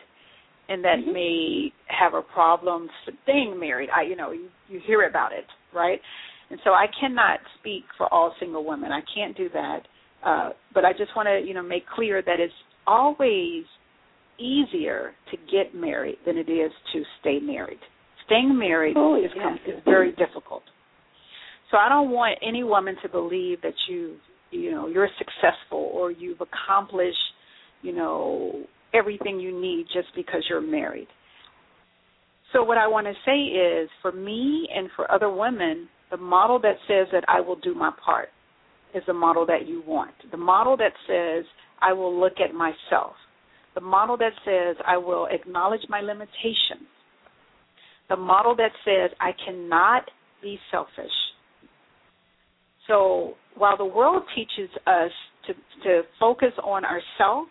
and 0.69 0.85
that 0.85 0.99
mm-hmm. 0.99 1.13
may 1.13 1.73
have 1.87 2.15
a 2.15 2.23
problem 2.23 2.89
staying 3.25 3.59
married. 3.59 3.89
I, 3.95 4.03
you 4.03 4.17
know, 4.17 4.33
you, 4.33 4.49
you 4.69 4.81
hear 4.87 5.09
about 5.09 5.33
it, 5.33 5.47
right? 5.75 6.01
And 6.51 6.59
so 6.65 6.71
I 6.71 6.87
cannot 7.01 7.41
speak 7.59 7.85
for 7.97 8.13
all 8.13 8.35
single 8.39 8.65
women. 8.65 8.93
I 8.93 9.01
can't 9.15 9.37
do 9.37 9.49
that. 9.53 9.81
Uh, 10.25 10.51
but 10.75 10.85
I 10.85 10.93
just 10.93 11.15
want 11.15 11.29
to, 11.29 11.47
you 11.47 11.55
know, 11.55 11.63
make 11.63 11.87
clear 11.87 12.23
that 12.23 12.41
it's 12.41 12.53
always 12.87 13.65
easier 14.39 15.13
to 15.31 15.37
get 15.51 15.75
married 15.75 16.19
than 16.27 16.37
it 16.37 16.51
is 16.51 16.73
to 16.93 17.03
stay 17.21 17.39
married. 17.41 17.79
Staying 18.27 18.59
married 18.59 18.97
oh, 18.97 19.17
is, 19.17 19.31
yes. 19.35 19.59
is 19.67 19.83
very 19.85 20.13
difficult. 20.13 20.58
So 21.71 21.77
I 21.77 21.89
don't 21.89 22.11
want 22.11 22.39
any 22.43 22.65
woman 22.65 22.97
to 23.03 23.09
believe 23.09 23.61
that 23.63 23.75
you, 23.89 24.17
you 24.51 24.71
know, 24.71 24.89
you're 24.89 25.09
successful 25.19 25.91
or 25.93 26.11
you've 26.11 26.41
accomplished, 26.41 27.17
you 27.83 27.93
know, 27.93 28.65
everything 28.95 29.39
you 29.39 29.59
need 29.59 29.87
just 29.93 30.09
because 30.17 30.45
you're 30.49 30.63
married. 30.63 31.09
So, 32.53 32.65
what 32.65 32.79
I 32.79 32.87
want 32.87 33.07
to 33.07 33.13
say 33.27 33.39
is 33.39 33.91
for 34.01 34.11
me 34.11 34.67
and 34.75 34.89
for 34.97 35.11
other 35.11 35.31
women, 35.31 35.89
the 36.11 36.17
model 36.17 36.59
that 36.61 36.77
says 36.87 37.07
that 37.13 37.25
I 37.29 37.41
will 37.41 37.57
do 37.57 37.75
my 37.75 37.91
part 38.03 38.31
is 38.95 39.03
the 39.07 39.13
model 39.13 39.45
that 39.47 39.67
you 39.67 39.83
want. 39.87 40.15
The 40.31 40.39
model 40.39 40.77
that 40.79 40.93
says 41.07 41.45
I 41.83 41.93
will 41.93 42.19
look 42.19 42.35
at 42.43 42.55
myself. 42.55 43.13
The 43.75 43.83
model 43.83 44.17
that 44.17 44.33
says 44.47 44.77
I 44.87 44.97
will 44.97 45.27
acknowledge 45.31 45.83
my 45.91 46.01
limitations. 46.01 46.89
The 48.09 48.17
model 48.17 48.57
that 48.57 48.73
says 48.85 49.11
I 49.21 49.33
cannot 49.45 50.05
be 50.41 50.59
selfish. 50.71 51.13
So, 52.89 53.35
while 53.57 53.77
the 53.77 53.85
world 53.85 54.23
teaches 54.35 54.71
us 54.87 55.11
to, 55.47 55.55
to 55.85 56.03
focus 56.19 56.53
on 56.63 56.85
ourselves, 56.85 57.51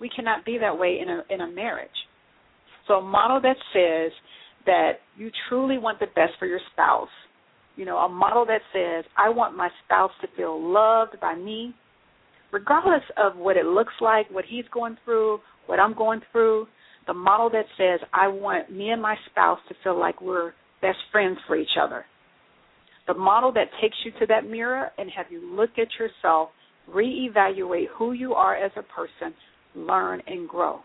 we 0.00 0.08
cannot 0.08 0.44
be 0.44 0.58
that 0.58 0.78
way 0.78 0.98
in 1.00 1.08
a 1.08 1.22
in 1.32 1.40
a 1.42 1.46
marriage. 1.46 1.88
So 2.88 2.94
a 2.94 3.02
model 3.02 3.40
that 3.42 3.56
says 3.72 4.12
that 4.66 4.92
you 5.16 5.30
truly 5.48 5.78
want 5.78 6.00
the 6.00 6.06
best 6.06 6.32
for 6.38 6.46
your 6.46 6.60
spouse. 6.72 7.08
You 7.76 7.84
know, 7.84 7.98
a 7.98 8.08
model 8.08 8.44
that 8.46 8.62
says 8.72 9.04
I 9.16 9.28
want 9.28 9.56
my 9.56 9.68
spouse 9.84 10.10
to 10.22 10.28
feel 10.36 10.60
loved 10.60 11.20
by 11.20 11.36
me, 11.36 11.74
regardless 12.52 13.02
of 13.16 13.36
what 13.36 13.56
it 13.56 13.66
looks 13.66 13.94
like, 14.00 14.30
what 14.30 14.44
he's 14.48 14.64
going 14.72 14.96
through, 15.04 15.38
what 15.66 15.78
I'm 15.78 15.94
going 15.94 16.20
through. 16.32 16.66
The 17.06 17.14
model 17.14 17.50
that 17.50 17.64
says 17.78 18.06
I 18.12 18.28
want 18.28 18.72
me 18.72 18.90
and 18.90 19.00
my 19.00 19.16
spouse 19.30 19.58
to 19.68 19.74
feel 19.84 19.98
like 19.98 20.20
we're 20.20 20.52
best 20.82 20.98
friends 21.12 21.38
for 21.46 21.56
each 21.56 21.76
other. 21.80 22.04
The 23.06 23.14
model 23.14 23.52
that 23.52 23.68
takes 23.80 23.96
you 24.04 24.12
to 24.20 24.26
that 24.26 24.48
mirror 24.48 24.90
and 24.98 25.10
have 25.16 25.26
you 25.30 25.54
look 25.54 25.70
at 25.78 25.88
yourself, 25.98 26.50
reevaluate 26.92 27.86
who 27.96 28.12
you 28.12 28.34
are 28.34 28.56
as 28.56 28.70
a 28.76 28.82
person, 28.82 29.34
learn, 29.74 30.22
and 30.26 30.48
grow. 30.48 30.80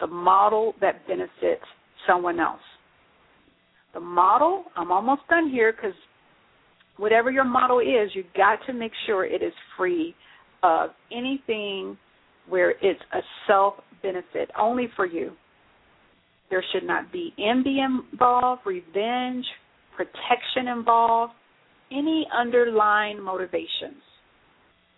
The 0.00 0.06
model 0.06 0.74
that 0.80 1.06
benefits 1.06 1.64
someone 2.06 2.40
else. 2.40 2.60
The 3.94 4.00
model, 4.00 4.64
I'm 4.76 4.92
almost 4.92 5.22
done 5.28 5.50
here 5.50 5.72
because 5.72 5.96
whatever 6.96 7.30
your 7.30 7.44
model 7.44 7.80
is, 7.80 8.10
you've 8.14 8.32
got 8.36 8.58
to 8.66 8.72
make 8.72 8.92
sure 9.06 9.24
it 9.24 9.42
is 9.42 9.52
free 9.76 10.14
of 10.62 10.90
anything 11.10 11.96
where 12.48 12.70
it's 12.70 13.00
a 13.12 13.20
self 13.46 13.74
benefit 14.02 14.50
only 14.58 14.88
for 14.96 15.06
you. 15.06 15.32
There 16.50 16.64
should 16.72 16.86
not 16.86 17.12
be 17.12 17.32
envy 17.38 17.78
involved, 17.80 18.62
revenge, 18.66 19.44
protection 20.04 20.68
involved, 20.68 21.32
any 21.90 22.26
underlying 22.32 23.20
motivations 23.22 24.02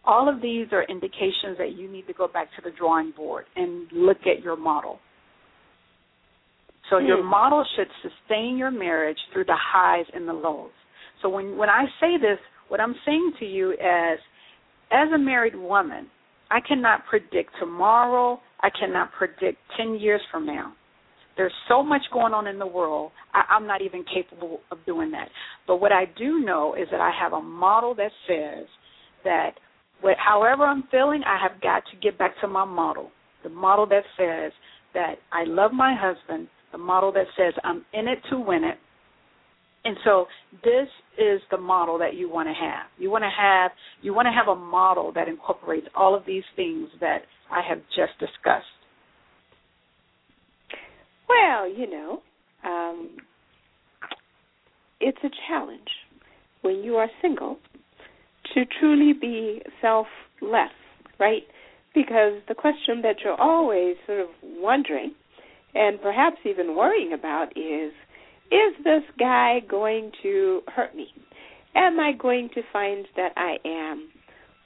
all 0.05 0.29
of 0.29 0.43
these 0.43 0.67
are 0.73 0.85
indications 0.85 1.59
that 1.59 1.77
you 1.77 1.91
need 1.91 2.07
to 2.07 2.13
go 2.13 2.27
back 2.27 2.49
to 2.57 2.63
the 2.63 2.71
drawing 2.77 3.13
board 3.17 3.45
and 3.57 3.87
look 3.93 4.19
at 4.27 4.43
your 4.43 4.57
model. 4.57 4.99
So 6.91 6.97
mm. 6.97 7.07
your 7.07 7.23
model 7.23 7.65
should 7.77 7.89
sustain 8.03 8.57
your 8.57 8.71
marriage 8.71 9.19
through 9.33 9.45
the 9.45 9.57
highs 9.57 10.07
and 10.13 10.29
the 10.29 10.33
lows. 10.33 10.71
So 11.21 11.29
when 11.29 11.57
when 11.57 11.69
I 11.69 11.85
say 12.01 12.17
this, 12.21 12.39
what 12.69 12.81
I'm 12.81 12.95
saying 13.07 13.33
to 13.39 13.45
you 13.45 13.73
is 13.73 14.19
as 14.91 15.09
a 15.15 15.19
married 15.19 15.55
woman, 15.55 16.09
I 16.51 16.59
cannot 16.67 17.07
predict 17.09 17.51
tomorrow, 17.61 18.41
I 18.61 18.71
cannot 18.71 19.13
predict 19.13 19.59
10 19.77 19.95
years 19.95 20.21
from 20.31 20.45
now. 20.45 20.73
There's 21.37 21.53
so 21.69 21.83
much 21.83 22.03
going 22.13 22.35
on 22.35 22.47
in 22.47 22.59
the 22.59 22.67
world. 22.67 23.13
I, 23.33 23.43
I'm 23.55 23.67
not 23.67 23.83
even 23.83 24.05
capable 24.13 24.61
of 24.71 24.79
doing 24.87 25.11
that. 25.13 25.29
But 25.67 25.81
what 25.81 25.93
I 25.93 26.05
do 26.19 26.41
know 26.41 26.75
is 26.75 26.89
that 26.91 27.01
I 27.01 27.11
have 27.19 27.33
a 27.33 27.41
model 27.41 27.95
that 27.95 28.11
says 28.29 28.67
that 29.25 29.53
what, 30.01 30.17
however 30.19 30.65
I'm 30.65 30.85
feeling, 30.91 31.23
I 31.27 31.39
have 31.43 31.61
got 31.63 31.85
to 31.91 31.97
get 32.03 32.19
back 32.19 32.33
to 32.41 32.49
my 32.49 32.65
model. 32.65 33.11
The 33.45 33.49
model 33.49 33.87
that 33.87 34.03
says 34.19 34.53
that 34.95 35.15
I 35.33 35.45
love 35.45 35.73
my 35.73 35.95
husband, 35.99 36.49
the 36.71 36.79
model 36.79 37.13
that 37.13 37.27
says 37.37 37.55
I'm 37.65 37.85
in 37.93 38.09
it 38.09 38.19
to 38.31 38.39
win 38.39 38.65
it. 38.65 38.79
And 39.85 39.97
so 40.05 40.27
this 40.63 40.89
is 41.19 41.41
the 41.51 41.59
model 41.59 41.99
that 41.99 42.15
you 42.15 42.31
want 42.31 42.49
to 42.49 42.53
have. 42.53 42.87
You 42.99 43.11
want 43.11 43.25
to 43.25 43.31
have 43.37 43.73
you 44.01 44.15
want 44.15 44.27
to 44.27 44.33
have 44.33 44.49
a 44.49 44.59
model 44.59 45.13
that 45.15 45.29
incorporates 45.29 45.89
all 45.95 46.15
of 46.15 46.25
these 46.25 46.45
things 46.55 46.89
that 47.01 47.23
I 47.51 47.63
have 47.69 47.79
just 47.97 48.19
discussed. 48.21 48.67
Well, 51.33 51.69
you 51.69 51.91
know, 51.91 52.23
um, 52.65 53.11
it's 55.01 55.19
a 55.25 55.31
challenge 55.49 55.89
when 56.63 56.83
you 56.83 56.97
are 56.97 57.09
single 57.21 57.59
to 58.55 58.65
truly 58.79 59.13
be 59.13 59.63
selfless, 59.81 60.73
right? 61.19 61.43
Because 61.95 62.35
the 62.49 62.55
question 62.55 63.03
that 63.03 63.17
you're 63.25 63.41
always 63.41 63.97
sort 64.07 64.21
of 64.21 64.29
wondering 64.43 65.15
and 65.75 66.01
perhaps 66.01 66.37
even 66.45 66.77
worrying 66.77 67.13
about 67.13 67.57
is 67.57 67.93
is 68.51 68.85
this 68.85 69.03
guy 69.19 69.61
going 69.67 70.13
to 70.23 70.61
hurt 70.69 70.95
me? 70.95 71.07
Am 71.75 71.99
I 71.99 72.13
going 72.13 72.51
to 72.55 72.61
find 72.71 73.07
that 73.17 73.33
I 73.37 73.57
am 73.67 74.11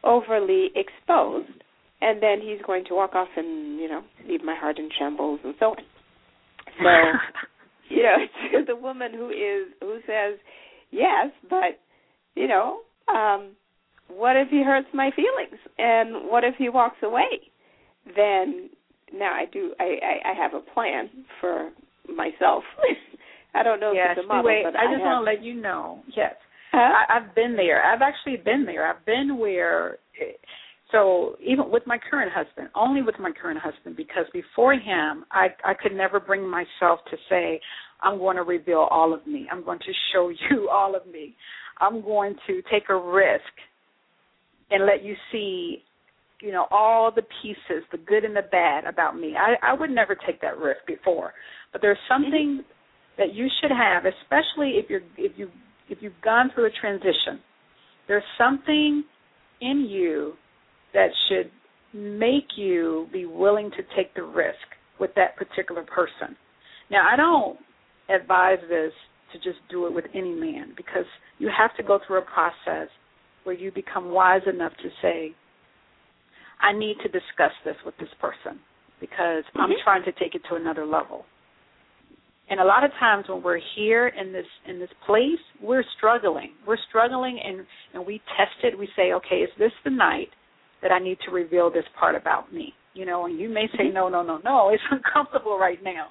overly 0.02 0.70
exposed 0.74 1.62
and 2.00 2.22
then 2.22 2.40
he's 2.40 2.60
going 2.66 2.84
to 2.86 2.94
walk 2.94 3.14
off 3.14 3.28
and, 3.36 3.78
you 3.78 3.88
know, 3.88 4.02
leave 4.28 4.42
my 4.42 4.54
heart 4.54 4.78
in 4.78 4.88
shambles 4.98 5.40
and 5.44 5.54
so 5.58 5.66
on. 5.66 5.76
So, 6.78 6.88
you 7.88 8.02
know, 8.02 8.16
to 8.58 8.64
the 8.64 8.76
woman 8.76 9.12
who 9.12 9.30
is 9.30 9.72
who 9.80 9.98
says 10.06 10.38
yes, 10.90 11.30
but 11.48 11.80
you 12.34 12.48
know, 12.48 12.80
um 13.08 13.52
what 14.08 14.36
if 14.36 14.48
he 14.50 14.62
hurts 14.62 14.88
my 14.94 15.10
feelings? 15.16 15.60
And 15.78 16.30
what 16.30 16.44
if 16.44 16.54
he 16.58 16.68
walks 16.68 16.98
away? 17.02 17.26
Then 18.16 18.70
now 19.12 19.32
i 19.32 19.44
do 19.52 19.72
i 19.78 19.96
i, 20.02 20.30
I 20.30 20.34
have 20.34 20.54
a 20.54 20.60
plan 20.72 21.10
for 21.40 21.70
myself. 22.14 22.64
I 23.54 23.62
don't 23.62 23.80
know 23.80 23.92
yes, 23.92 24.08
if 24.12 24.18
it's 24.18 24.24
a 24.24 24.28
model 24.28 24.44
wait, 24.44 24.64
but 24.64 24.76
i, 24.76 24.84
I 24.84 24.92
just 24.92 24.98
have... 24.98 25.06
want 25.06 25.26
to 25.26 25.32
let 25.32 25.42
you 25.42 25.54
know 25.54 26.02
yes. 26.16 26.34
Huh? 26.72 26.78
I, 26.78 27.16
i've 27.16 27.34
been 27.34 27.56
there. 27.56 27.82
I've 27.84 28.02
actually 28.02 28.36
been 28.36 28.64
there. 28.64 28.88
I've 28.88 29.04
been 29.06 29.38
where 29.38 29.98
So 30.92 31.36
even 31.44 31.70
with 31.70 31.82
my 31.86 31.98
current 32.10 32.30
husband, 32.32 32.68
only 32.74 33.02
with 33.02 33.16
my 33.18 33.32
current 33.32 33.58
husband, 33.60 33.96
because 33.96 34.26
before 34.32 34.74
him, 34.74 35.24
I 35.32 35.48
I 35.64 35.74
could 35.74 35.92
never 35.92 36.20
bring 36.20 36.48
myself 36.48 37.00
to 37.10 37.16
say, 37.28 37.60
I'm 38.00 38.18
going 38.18 38.36
to 38.36 38.42
reveal 38.42 38.86
all 38.90 39.12
of 39.12 39.26
me. 39.26 39.48
I'm 39.50 39.64
going 39.64 39.80
to 39.80 39.92
show 40.12 40.28
you 40.50 40.68
all 40.70 40.94
of 40.94 41.06
me. 41.06 41.34
I'm 41.78 42.02
going 42.02 42.36
to 42.46 42.62
take 42.70 42.88
a 42.88 42.96
risk 42.96 43.42
and 44.70 44.86
let 44.86 45.04
you 45.04 45.14
see, 45.32 45.82
you 46.40 46.52
know, 46.52 46.66
all 46.70 47.10
the 47.14 47.22
pieces, 47.42 47.84
the 47.92 47.98
good 47.98 48.24
and 48.24 48.34
the 48.36 48.42
bad 48.50 48.84
about 48.84 49.18
me. 49.18 49.34
I 49.36 49.54
I 49.62 49.74
would 49.74 49.90
never 49.90 50.14
take 50.14 50.40
that 50.42 50.58
risk 50.58 50.80
before, 50.86 51.32
but 51.72 51.82
there's 51.82 51.98
mm-hmm. 52.10 52.22
something 52.22 52.64
that 53.18 53.34
you 53.34 53.48
should 53.60 53.72
have, 53.72 54.04
especially 54.04 54.78
if 54.78 54.88
you're 54.88 55.02
if 55.16 55.32
you 55.36 55.50
if 55.88 55.98
you've 56.00 56.20
gone 56.22 56.50
through 56.54 56.66
a 56.66 56.70
transition. 56.80 57.40
There's 58.06 58.22
something 58.38 59.02
in 59.60 59.88
you 59.90 60.34
that 60.96 61.10
should 61.28 61.50
make 61.92 62.56
you 62.56 63.06
be 63.12 63.26
willing 63.26 63.70
to 63.70 63.82
take 63.94 64.14
the 64.14 64.22
risk 64.22 64.56
with 64.98 65.10
that 65.14 65.36
particular 65.36 65.82
person. 65.82 66.34
Now, 66.90 67.06
I 67.06 67.16
don't 67.16 67.58
advise 68.08 68.58
this 68.68 68.92
to 69.32 69.38
just 69.38 69.58
do 69.70 69.86
it 69.86 69.92
with 69.92 70.06
any 70.14 70.32
man 70.32 70.72
because 70.74 71.04
you 71.38 71.50
have 71.56 71.76
to 71.76 71.82
go 71.82 72.00
through 72.06 72.18
a 72.18 72.22
process 72.22 72.88
where 73.44 73.54
you 73.54 73.70
become 73.70 74.10
wise 74.10 74.40
enough 74.50 74.72
to 74.82 74.88
say, 75.02 75.34
I 76.62 76.72
need 76.72 76.96
to 77.02 77.08
discuss 77.08 77.52
this 77.66 77.76
with 77.84 77.94
this 77.98 78.08
person 78.18 78.58
because 78.98 79.44
mm-hmm. 79.44 79.60
I'm 79.60 79.70
trying 79.84 80.04
to 80.04 80.12
take 80.12 80.34
it 80.34 80.42
to 80.48 80.56
another 80.56 80.86
level. 80.86 81.26
And 82.48 82.58
a 82.58 82.64
lot 82.64 82.84
of 82.84 82.90
times 82.98 83.26
when 83.28 83.42
we're 83.42 83.60
here 83.74 84.08
in 84.08 84.32
this 84.32 84.46
in 84.66 84.78
this 84.78 84.88
place, 85.04 85.42
we're 85.60 85.84
struggling. 85.98 86.52
We're 86.66 86.78
struggling 86.88 87.38
and 87.44 87.66
and 87.92 88.06
we 88.06 88.22
test 88.38 88.62
it. 88.62 88.78
We 88.78 88.88
say, 88.96 89.12
okay, 89.14 89.36
is 89.36 89.50
this 89.58 89.72
the 89.84 89.90
night 89.90 90.28
that 90.82 90.92
I 90.92 90.98
need 90.98 91.18
to 91.26 91.30
reveal 91.32 91.70
this 91.70 91.84
part 91.98 92.14
about 92.14 92.52
me? 92.52 92.72
You 92.94 93.04
know, 93.06 93.26
and 93.26 93.38
you 93.38 93.48
may 93.48 93.66
say, 93.76 93.84
mm-hmm. 93.84 93.94
no, 93.94 94.08
no, 94.08 94.22
no, 94.22 94.40
no, 94.44 94.68
it's 94.72 94.82
uncomfortable 94.90 95.58
right 95.58 95.82
now. 95.82 96.08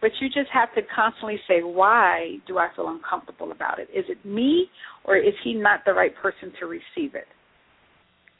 But 0.00 0.12
you 0.20 0.28
just 0.28 0.50
have 0.52 0.74
to 0.74 0.80
constantly 0.94 1.38
say, 1.46 1.62
why 1.62 2.36
do 2.46 2.58
I 2.58 2.68
feel 2.74 2.88
uncomfortable 2.88 3.52
about 3.52 3.78
it? 3.78 3.88
Is 3.94 4.04
it 4.08 4.24
me 4.24 4.66
or 5.04 5.16
is 5.16 5.34
he 5.44 5.52
not 5.54 5.80
the 5.84 5.92
right 5.92 6.14
person 6.16 6.52
to 6.58 6.66
receive 6.66 7.14
it? 7.14 7.26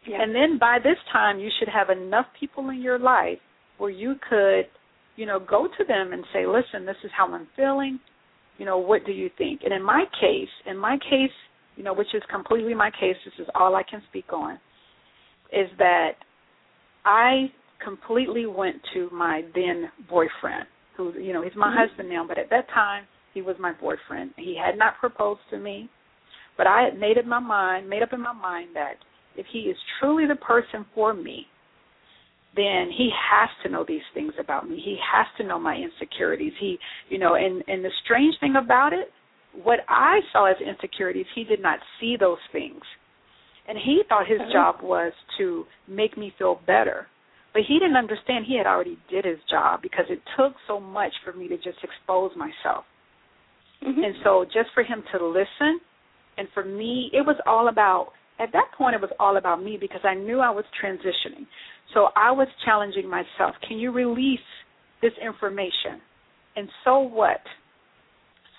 Yeah. 0.06 0.22
And 0.22 0.34
then 0.34 0.58
by 0.58 0.78
this 0.82 0.96
time, 1.12 1.38
you 1.38 1.50
should 1.58 1.68
have 1.68 1.90
enough 1.90 2.26
people 2.38 2.70
in 2.70 2.80
your 2.80 2.98
life 2.98 3.38
where 3.76 3.90
you 3.90 4.14
could, 4.28 4.66
you 5.16 5.26
know, 5.26 5.38
go 5.38 5.66
to 5.66 5.84
them 5.84 6.12
and 6.12 6.24
say, 6.32 6.46
listen, 6.46 6.86
this 6.86 6.96
is 7.04 7.10
how 7.16 7.30
I'm 7.32 7.46
feeling. 7.56 8.00
You 8.56 8.64
know, 8.64 8.78
what 8.78 9.04
do 9.04 9.12
you 9.12 9.30
think? 9.36 9.60
And 9.64 9.72
in 9.72 9.82
my 9.82 10.04
case, 10.18 10.48
in 10.66 10.78
my 10.78 10.96
case, 10.98 11.32
you 11.76 11.84
know, 11.84 11.94
which 11.94 12.14
is 12.14 12.22
completely 12.30 12.74
my 12.74 12.90
case, 12.90 13.16
this 13.24 13.34
is 13.38 13.46
all 13.54 13.74
I 13.74 13.82
can 13.82 14.02
speak 14.08 14.32
on, 14.32 14.58
is 15.52 15.68
that 15.78 16.12
I 17.04 17.50
completely 17.82 18.46
went 18.46 18.76
to 18.94 19.08
my 19.10 19.42
then 19.54 19.90
boyfriend 20.08 20.66
who 20.96 21.18
you 21.18 21.32
know 21.32 21.42
he's 21.42 21.52
my 21.56 21.68
mm-hmm. 21.68 21.88
husband 21.88 22.08
now, 22.08 22.24
but 22.26 22.38
at 22.38 22.50
that 22.50 22.68
time 22.68 23.04
he 23.34 23.42
was 23.42 23.56
my 23.58 23.72
boyfriend. 23.72 24.32
He 24.36 24.56
had 24.62 24.76
not 24.76 24.98
proposed 24.98 25.40
to 25.50 25.58
me, 25.58 25.88
but 26.56 26.66
I 26.66 26.82
had 26.82 26.98
made 26.98 27.18
up 27.18 27.24
my 27.24 27.38
mind, 27.38 27.88
made 27.88 28.02
up 28.02 28.12
in 28.12 28.20
my 28.20 28.32
mind 28.32 28.70
that 28.74 28.94
if 29.36 29.46
he 29.52 29.60
is 29.60 29.76
truly 29.98 30.26
the 30.26 30.36
person 30.36 30.84
for 30.94 31.14
me, 31.14 31.46
then 32.56 32.90
he 32.96 33.10
has 33.30 33.48
to 33.62 33.70
know 33.70 33.84
these 33.86 34.02
things 34.12 34.32
about 34.40 34.68
me. 34.68 34.80
He 34.84 34.98
has 35.12 35.26
to 35.38 35.46
know 35.46 35.58
my 35.58 35.76
insecurities. 35.76 36.52
He, 36.60 36.78
you 37.08 37.18
know, 37.18 37.34
and 37.34 37.62
and 37.68 37.84
the 37.84 37.90
strange 38.04 38.34
thing 38.40 38.56
about 38.56 38.92
it, 38.92 39.10
what 39.62 39.80
I 39.88 40.20
saw 40.32 40.46
as 40.50 40.56
insecurities, 40.60 41.26
he 41.34 41.44
did 41.44 41.62
not 41.62 41.78
see 42.00 42.16
those 42.18 42.38
things. 42.52 42.82
And 43.70 43.78
he 43.78 44.02
thought 44.08 44.26
his 44.26 44.40
uh-huh. 44.40 44.52
job 44.52 44.74
was 44.82 45.12
to 45.38 45.64
make 45.86 46.18
me 46.18 46.34
feel 46.36 46.60
better. 46.66 47.06
But 47.52 47.62
he 47.68 47.78
didn't 47.78 47.96
understand 47.96 48.44
he 48.44 48.58
had 48.58 48.66
already 48.66 48.98
did 49.08 49.24
his 49.24 49.38
job 49.48 49.80
because 49.80 50.06
it 50.08 50.20
took 50.36 50.54
so 50.66 50.80
much 50.80 51.12
for 51.24 51.32
me 51.32 51.46
to 51.46 51.56
just 51.56 51.78
expose 51.84 52.32
myself. 52.36 52.84
Mm-hmm. 53.86 54.02
And 54.02 54.14
so 54.24 54.44
just 54.44 54.70
for 54.74 54.82
him 54.82 55.04
to 55.12 55.24
listen 55.24 55.78
and 56.36 56.48
for 56.52 56.64
me 56.64 57.10
it 57.12 57.24
was 57.24 57.36
all 57.46 57.68
about 57.68 58.08
at 58.40 58.50
that 58.52 58.70
point 58.76 58.96
it 58.96 59.00
was 59.00 59.10
all 59.20 59.36
about 59.36 59.62
me 59.62 59.78
because 59.80 60.00
I 60.02 60.14
knew 60.14 60.40
I 60.40 60.50
was 60.50 60.64
transitioning. 60.82 61.46
So 61.94 62.08
I 62.16 62.32
was 62.32 62.48
challenging 62.64 63.08
myself, 63.08 63.54
can 63.66 63.78
you 63.78 63.92
release 63.92 64.40
this 65.00 65.12
information? 65.24 66.02
And 66.56 66.68
so 66.84 66.98
what? 66.98 67.40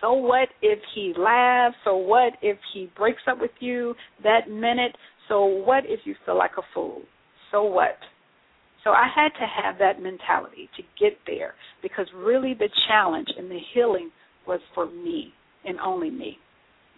So 0.02 0.14
what 0.14 0.50
if 0.62 0.80
he 0.96 1.14
laughs? 1.18 1.76
So 1.86 1.96
what 1.96 2.34
if 2.42 2.58
he 2.74 2.90
breaks 2.98 3.22
up 3.28 3.40
with 3.40 3.52
you 3.60 3.94
that 4.24 4.50
minute? 4.50 4.96
So 5.30 5.46
what 5.46 5.84
if 5.86 6.02
you 6.06 6.16
feel 6.26 6.38
like 6.38 6.52
a 6.58 6.64
fool? 6.74 7.02
So 7.52 7.64
what? 7.64 7.98
So 8.84 8.92
I 8.92 9.08
had 9.14 9.30
to 9.40 9.46
have 9.46 9.78
that 9.78 10.02
mentality 10.02 10.70
to 10.76 10.84
get 11.00 11.18
there 11.28 11.54
because 11.84 12.08
really 12.16 12.56
the 12.56 12.70
challenge 12.88 13.28
and 13.38 13.50
the 13.50 13.60
healing 13.74 14.10
was 14.48 14.60
for 14.74 14.88
me 14.88 15.32
and 15.66 15.80
only 15.80 16.10
me. 16.10 16.38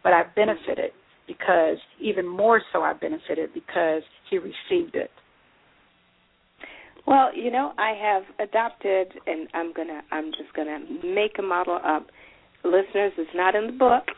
But 0.01 0.13
I 0.13 0.23
benefited 0.35 0.91
because 1.27 1.77
even 1.99 2.27
more 2.27 2.61
so 2.71 2.81
I 2.81 2.93
benefited 2.93 3.53
because 3.53 4.01
he 4.29 4.37
received 4.37 4.95
it. 4.95 5.11
Well, 7.05 7.35
you 7.35 7.51
know, 7.51 7.73
I 7.77 7.93
have 8.01 8.23
adopted 8.47 9.07
and 9.27 9.47
I'm 9.53 9.73
going 9.73 9.89
to 9.89 9.99
I'm 10.11 10.31
just 10.31 10.53
going 10.55 10.67
to 10.67 11.07
make 11.07 11.37
a 11.37 11.41
model 11.41 11.79
up. 11.83 12.07
Listeners, 12.63 13.13
it's 13.17 13.29
not 13.35 13.55
in 13.55 13.67
the 13.67 13.73
book. 13.73 14.03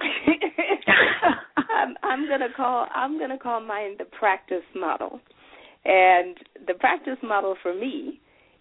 I'm, 1.76 1.96
I'm 2.04 2.28
to 2.28 2.48
call 2.56 2.88
I'm 2.94 3.20
to 3.20 3.38
call 3.38 3.62
mine 3.62 3.96
the 3.98 4.06
practice 4.06 4.64
model 4.76 5.20
and 5.86 6.38
the 6.68 6.74
practice 6.74 7.18
model 7.22 7.56
for 7.62 7.74
me 7.74 8.20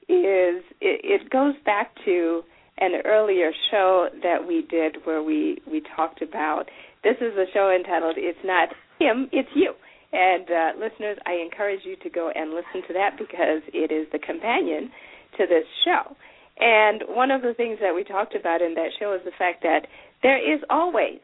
is 0.09 0.63
it, 0.81 1.01
it 1.23 1.31
goes 1.31 1.55
back 1.65 1.93
to 2.05 2.43
an 2.79 3.01
earlier 3.05 3.51
show 3.71 4.09
that 4.23 4.47
we 4.47 4.67
did 4.69 4.97
where 5.05 5.23
we 5.23 5.63
we 5.71 5.83
talked 5.97 6.23
about 6.23 6.65
this 7.03 7.17
is 7.21 7.37
a 7.37 7.47
show 7.53 7.75
entitled 7.75 8.17
"It's 8.19 8.39
Not 8.45 8.71
Him, 8.99 9.29
It's 9.33 9.49
You." 9.55 9.75
And 10.13 10.49
uh, 10.49 10.71
listeners, 10.79 11.19
I 11.27 11.35
encourage 11.45 11.81
you 11.85 11.97
to 12.03 12.11
go 12.11 12.31
and 12.35 12.51
listen 12.51 12.87
to 12.87 12.95
that 12.95 13.19
because 13.19 13.63
it 13.73 13.91
is 13.91 14.07
the 14.13 14.19
companion 14.19 14.91
to 15.39 15.47
this 15.47 15.65
show. 15.85 16.15
And 16.59 17.03
one 17.09 17.31
of 17.31 17.43
the 17.43 17.55
things 17.55 17.79
that 17.81 17.95
we 17.95 18.05
talked 18.05 18.35
about 18.35 18.63
in 18.63 18.75
that 18.75 18.91
show 18.99 19.15
is 19.15 19.21
the 19.25 19.33
fact 19.39 19.63
that 19.63 19.87
there 20.23 20.39
is 20.39 20.61
always 20.71 21.21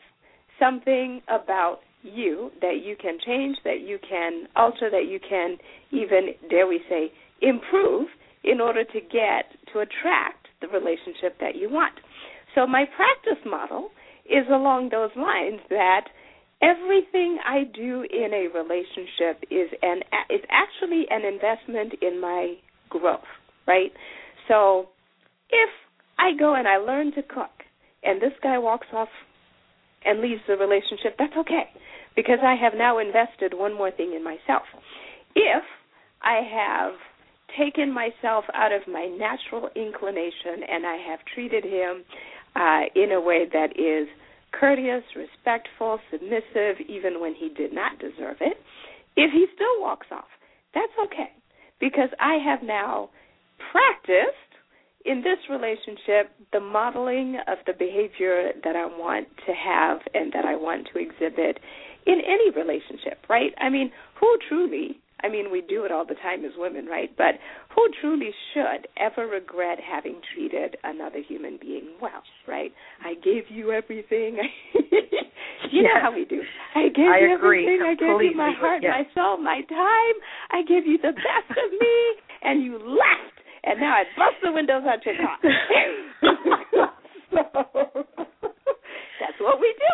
something 0.58 1.22
about 1.28 1.78
you 2.02 2.50
that 2.60 2.80
you 2.84 2.96
can 3.00 3.18
change, 3.24 3.56
that 3.64 3.80
you 3.80 3.98
can 4.08 4.46
alter, 4.56 4.90
that 4.90 5.06
you 5.08 5.20
can 5.20 5.56
even, 5.92 6.34
dare 6.48 6.66
we 6.66 6.80
say, 6.88 7.12
improve 7.42 8.08
in 8.42 8.60
order 8.60 8.84
to 8.84 9.00
get 9.00 9.46
to 9.72 9.80
attract 9.80 10.48
the 10.60 10.68
relationship 10.68 11.38
that 11.40 11.56
you 11.56 11.70
want. 11.70 11.94
So 12.54 12.66
my 12.66 12.84
practice 12.96 13.42
model 13.46 13.90
is 14.26 14.46
along 14.50 14.90
those 14.90 15.10
lines 15.16 15.60
that 15.70 16.06
everything 16.62 17.38
I 17.46 17.64
do 17.64 18.04
in 18.10 18.32
a 18.32 18.48
relationship 18.52 19.44
is 19.50 19.70
an 19.82 20.00
is 20.28 20.40
actually 20.50 21.06
an 21.10 21.24
investment 21.24 21.94
in 22.02 22.20
my 22.20 22.54
growth, 22.88 23.20
right? 23.66 23.92
So 24.48 24.88
if 25.50 25.70
I 26.18 26.36
go 26.38 26.54
and 26.54 26.68
I 26.68 26.76
learn 26.76 27.12
to 27.12 27.22
cook 27.22 27.50
and 28.02 28.20
this 28.20 28.32
guy 28.42 28.58
walks 28.58 28.88
off 28.92 29.08
and 30.04 30.20
leaves 30.20 30.40
the 30.46 30.56
relationship, 30.56 31.16
that's 31.18 31.36
okay 31.36 31.70
because 32.16 32.38
I 32.42 32.54
have 32.54 32.72
now 32.76 32.98
invested 32.98 33.54
one 33.54 33.74
more 33.74 33.90
thing 33.90 34.14
in 34.14 34.24
myself. 34.24 34.64
If 35.34 35.62
I 36.22 36.40
have 36.52 36.94
taken 37.58 37.92
myself 37.92 38.44
out 38.54 38.72
of 38.72 38.82
my 38.86 39.06
natural 39.06 39.70
inclination 39.74 40.62
and 40.68 40.86
I 40.86 40.96
have 41.08 41.20
treated 41.34 41.64
him 41.64 42.04
uh, 42.56 42.82
in 42.94 43.12
a 43.12 43.20
way 43.20 43.46
that 43.52 43.78
is 43.78 44.08
courteous, 44.52 45.04
respectful, 45.14 45.98
submissive, 46.10 46.80
even 46.88 47.20
when 47.20 47.34
he 47.34 47.48
did 47.48 47.72
not 47.72 47.98
deserve 47.98 48.36
it, 48.40 48.56
if 49.16 49.30
he 49.32 49.46
still 49.54 49.80
walks 49.80 50.06
off, 50.10 50.30
that's 50.74 50.92
okay 51.04 51.30
because 51.80 52.10
I 52.20 52.38
have 52.44 52.62
now 52.62 53.10
practiced 53.72 54.49
in 55.04 55.22
this 55.22 55.38
relationship 55.48 56.32
the 56.52 56.60
modeling 56.60 57.38
of 57.48 57.58
the 57.66 57.72
behavior 57.72 58.52
that 58.64 58.76
I 58.76 58.86
want 58.86 59.28
to 59.46 59.52
have 59.52 60.00
and 60.14 60.32
that 60.32 60.44
I 60.44 60.56
want 60.56 60.88
to 60.92 60.98
exhibit 60.98 61.58
in 62.06 62.20
any 62.20 62.50
relationship, 62.50 63.24
right? 63.28 63.52
I 63.58 63.68
mean, 63.68 63.92
who 64.18 64.38
truly, 64.48 65.00
I 65.22 65.28
mean, 65.28 65.50
we 65.50 65.60
do 65.60 65.84
it 65.84 65.92
all 65.92 66.04
the 66.04 66.14
time 66.14 66.44
as 66.44 66.52
women, 66.56 66.86
right? 66.86 67.10
But 67.16 67.36
who 67.74 67.88
truly 68.00 68.30
should 68.52 68.88
ever 68.96 69.26
regret 69.26 69.78
having 69.80 70.20
treated 70.34 70.76
another 70.82 71.20
human 71.26 71.58
being 71.60 71.90
well, 72.00 72.22
right? 72.48 72.72
I 73.04 73.14
gave 73.14 73.44
you 73.48 73.70
everything. 73.70 74.38
you 74.74 75.82
yes. 75.82 75.84
know 75.94 76.00
how 76.02 76.14
we 76.14 76.24
do. 76.24 76.42
I 76.74 76.88
gave 76.88 77.06
I 77.06 77.18
you 77.20 77.36
agree 77.36 77.66
everything. 77.66 77.86
I 77.86 77.94
gave 77.94 78.30
you 78.32 78.36
my 78.36 78.52
heart, 78.58 78.82
yes. 78.82 78.92
my 78.96 79.14
soul, 79.14 79.36
my 79.38 79.60
time. 79.68 80.14
I 80.50 80.62
gave 80.66 80.86
you 80.86 80.98
the 80.98 81.12
best 81.12 81.50
of 81.50 81.70
me, 81.72 81.96
and 82.42 82.62
you 82.64 82.78
left. 82.78 83.39
And 83.64 83.80
now 83.80 83.92
I 83.92 84.04
bust 84.16 84.36
the 84.42 84.52
windows 84.52 84.82
out 84.88 85.04
your 85.04 85.16
car. 85.16 85.38
that's 89.20 89.40
what 89.40 89.60
we 89.60 89.74
do. 89.76 89.92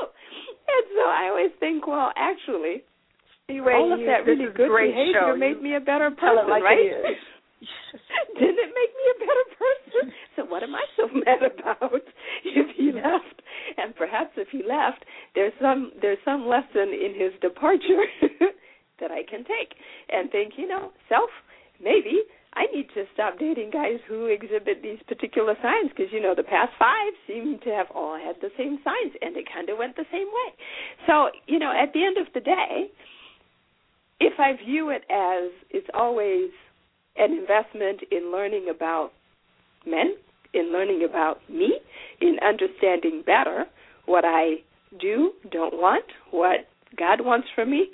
And 0.66 0.84
so 0.94 1.02
I 1.02 1.28
always 1.30 1.50
think, 1.58 1.86
well, 1.86 2.12
actually, 2.16 2.82
Anyway, 3.48 3.72
all 3.74 3.92
of 3.92 4.00
you, 4.00 4.06
that 4.06 4.26
really 4.26 4.50
good 4.54 4.66
behavior 4.70 5.34
show. 5.34 5.36
made 5.36 5.58
you 5.58 5.62
me 5.62 5.76
a 5.76 5.80
better 5.80 6.10
person, 6.10 6.50
like 6.50 6.62
right? 6.64 6.78
It. 6.78 7.16
Didn't 8.34 8.58
it 8.58 8.72
make 8.74 8.92
me 8.92 9.04
a 9.14 9.18
better 9.22 9.46
person? 9.54 10.12
So 10.34 10.44
what 10.46 10.62
am 10.62 10.74
I 10.74 10.82
so 10.96 11.06
mad 11.24 11.42
about 11.46 12.02
if 12.44 12.66
he 12.76 12.90
left? 12.90 13.38
And 13.78 13.94
perhaps 13.94 14.30
if 14.36 14.48
he 14.50 14.62
left, 14.66 15.04
there's 15.34 15.52
some 15.62 15.92
there's 16.02 16.18
some 16.24 16.46
lesson 16.46 16.90
in 16.90 17.14
his 17.14 17.32
departure 17.40 18.02
that 19.00 19.10
I 19.12 19.22
can 19.30 19.44
take 19.46 19.78
and 20.10 20.30
think, 20.30 20.54
you 20.56 20.66
know, 20.66 20.90
self, 21.08 21.30
maybe 21.80 22.22
I 22.56 22.66
need 22.74 22.88
to 22.94 23.04
stop 23.12 23.38
dating 23.38 23.70
guys 23.70 24.00
who 24.08 24.26
exhibit 24.26 24.82
these 24.82 24.98
particular 25.06 25.54
signs 25.62 25.90
because 25.90 26.12
you 26.12 26.20
know 26.20 26.34
the 26.34 26.42
past 26.42 26.72
five 26.78 27.12
seem 27.26 27.58
to 27.64 27.70
have 27.70 27.86
all 27.94 28.18
had 28.18 28.36
the 28.40 28.50
same 28.56 28.78
signs 28.82 29.12
and 29.20 29.36
it 29.36 29.44
kind 29.52 29.68
of 29.68 29.78
went 29.78 29.96
the 29.96 30.08
same 30.10 30.26
way. 30.26 30.50
So 31.06 31.28
you 31.46 31.58
know, 31.58 31.70
at 31.70 31.92
the 31.92 32.02
end 32.02 32.16
of 32.16 32.32
the 32.32 32.40
day, 32.40 32.88
if 34.20 34.40
I 34.40 34.56
view 34.56 34.90
it 34.90 35.04
as 35.10 35.52
it's 35.70 35.88
always 35.92 36.50
an 37.16 37.32
investment 37.32 38.00
in 38.10 38.32
learning 38.32 38.68
about 38.74 39.12
men, 39.86 40.16
in 40.54 40.72
learning 40.72 41.06
about 41.08 41.38
me, 41.50 41.78
in 42.20 42.36
understanding 42.46 43.22
better 43.24 43.66
what 44.06 44.24
I 44.24 44.62
do, 44.98 45.32
don't 45.50 45.74
want, 45.74 46.04
what 46.30 46.66
God 46.96 47.20
wants 47.20 47.48
from 47.54 47.70
me, 47.70 47.88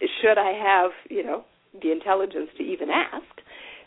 should 0.00 0.38
I 0.38 0.52
have, 0.52 0.90
you 1.10 1.24
know, 1.24 1.44
the 1.80 1.92
intelligence 1.92 2.48
to 2.56 2.62
even 2.62 2.88
ask, 2.90 3.24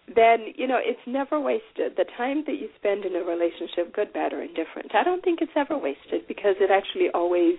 then, 0.08 0.54
you 0.56 0.68
know, 0.68 0.80
it's 0.82 1.00
never 1.08 1.40
wasted. 1.40 1.96
The 1.96 2.06
time 2.18 2.44
that 2.48 2.60
you 2.60 2.68
spend 2.78 3.06
in 3.06 3.16
a 3.16 3.24
relationship, 3.24 3.94
good, 3.94 4.12
bad, 4.14 4.34
or 4.34 4.42
indifferent, 4.42 4.94
I 4.94 5.04
don't 5.04 5.24
think 5.24 5.40
it's 5.42 5.56
ever 5.56 5.78
wasted 5.78 6.28
because 6.28 6.56
it 6.60 6.72
actually 6.72 7.10
always 7.14 7.56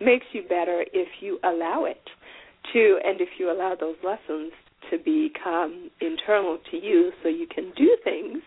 makes 0.00 0.26
you 0.32 0.42
better 0.42 0.84
if 0.92 1.08
you 1.20 1.38
allow 1.42 1.84
it 1.84 2.02
to, 2.72 2.98
and 3.04 3.20
if 3.20 3.28
you 3.38 3.50
allow 3.50 3.74
those 3.78 3.96
lessons 4.04 4.52
to 4.90 4.98
become 4.98 5.90
internal 6.00 6.58
to 6.70 6.76
you 6.76 7.12
so 7.22 7.28
you 7.28 7.46
can 7.46 7.72
do 7.76 7.96
things 8.04 8.42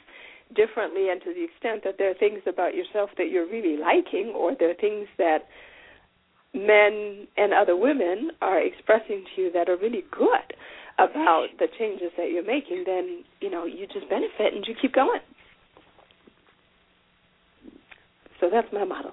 differently 0.56 1.10
and 1.10 1.22
to 1.22 1.34
the 1.34 1.44
extent 1.44 1.84
that 1.84 1.96
there 1.98 2.12
are 2.12 2.16
things 2.16 2.42
about 2.48 2.76
yourself 2.76 3.10
that 3.18 3.30
you're 3.30 3.48
really 3.48 3.78
liking 3.78 4.34
or 4.36 4.54
there 4.58 4.70
are 4.70 4.76
things 4.76 5.08
that 5.18 5.48
men 6.54 7.28
and 7.38 7.54
other 7.54 7.76
women 7.76 8.30
are 8.42 8.62
expressing 8.62 9.24
to 9.36 9.42
you 9.42 9.52
that 9.52 9.70
are 9.70 9.78
really 9.78 10.04
good 10.12 10.54
about 10.98 11.48
the 11.60 11.68
changes 11.80 12.12
that 12.18 12.32
you're 12.32 12.46
making, 12.46 12.84
then 12.86 13.24
you 13.40 13.50
know 13.50 13.66
you 13.66 13.88
just 13.88 14.10
benefit 14.10 14.54
and 14.54 14.66
you 14.68 14.76
keep 14.82 14.94
going. 14.94 15.20
So 18.40 18.50
that's 18.52 18.68
my 18.74 18.84
model. 18.84 19.12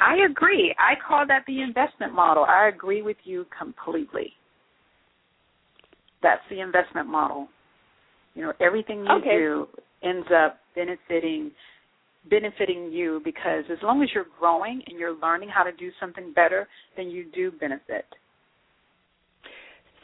I 0.00 0.16
agree. 0.28 0.74
I 0.78 0.94
call 1.06 1.26
that 1.26 1.44
the 1.46 1.62
investment 1.62 2.14
model. 2.14 2.44
I 2.44 2.68
agree 2.68 3.02
with 3.02 3.16
you 3.24 3.46
completely. 3.56 4.32
That's 6.22 6.42
the 6.50 6.60
investment 6.60 7.08
model. 7.08 7.48
You 8.34 8.42
know, 8.42 8.52
everything 8.60 9.04
you 9.04 9.12
okay. 9.18 9.36
do 9.36 9.66
ends 10.02 10.26
up 10.34 10.58
benefiting 10.74 11.52
benefiting 12.30 12.90
you 12.90 13.20
because 13.24 13.64
as 13.70 13.76
long 13.82 14.02
as 14.02 14.08
you're 14.14 14.26
growing 14.40 14.82
and 14.86 14.98
you're 14.98 15.14
learning 15.18 15.50
how 15.50 15.62
to 15.62 15.72
do 15.72 15.90
something 16.00 16.32
better, 16.32 16.66
then 16.96 17.10
you 17.10 17.26
do 17.34 17.52
benefit. 17.52 18.06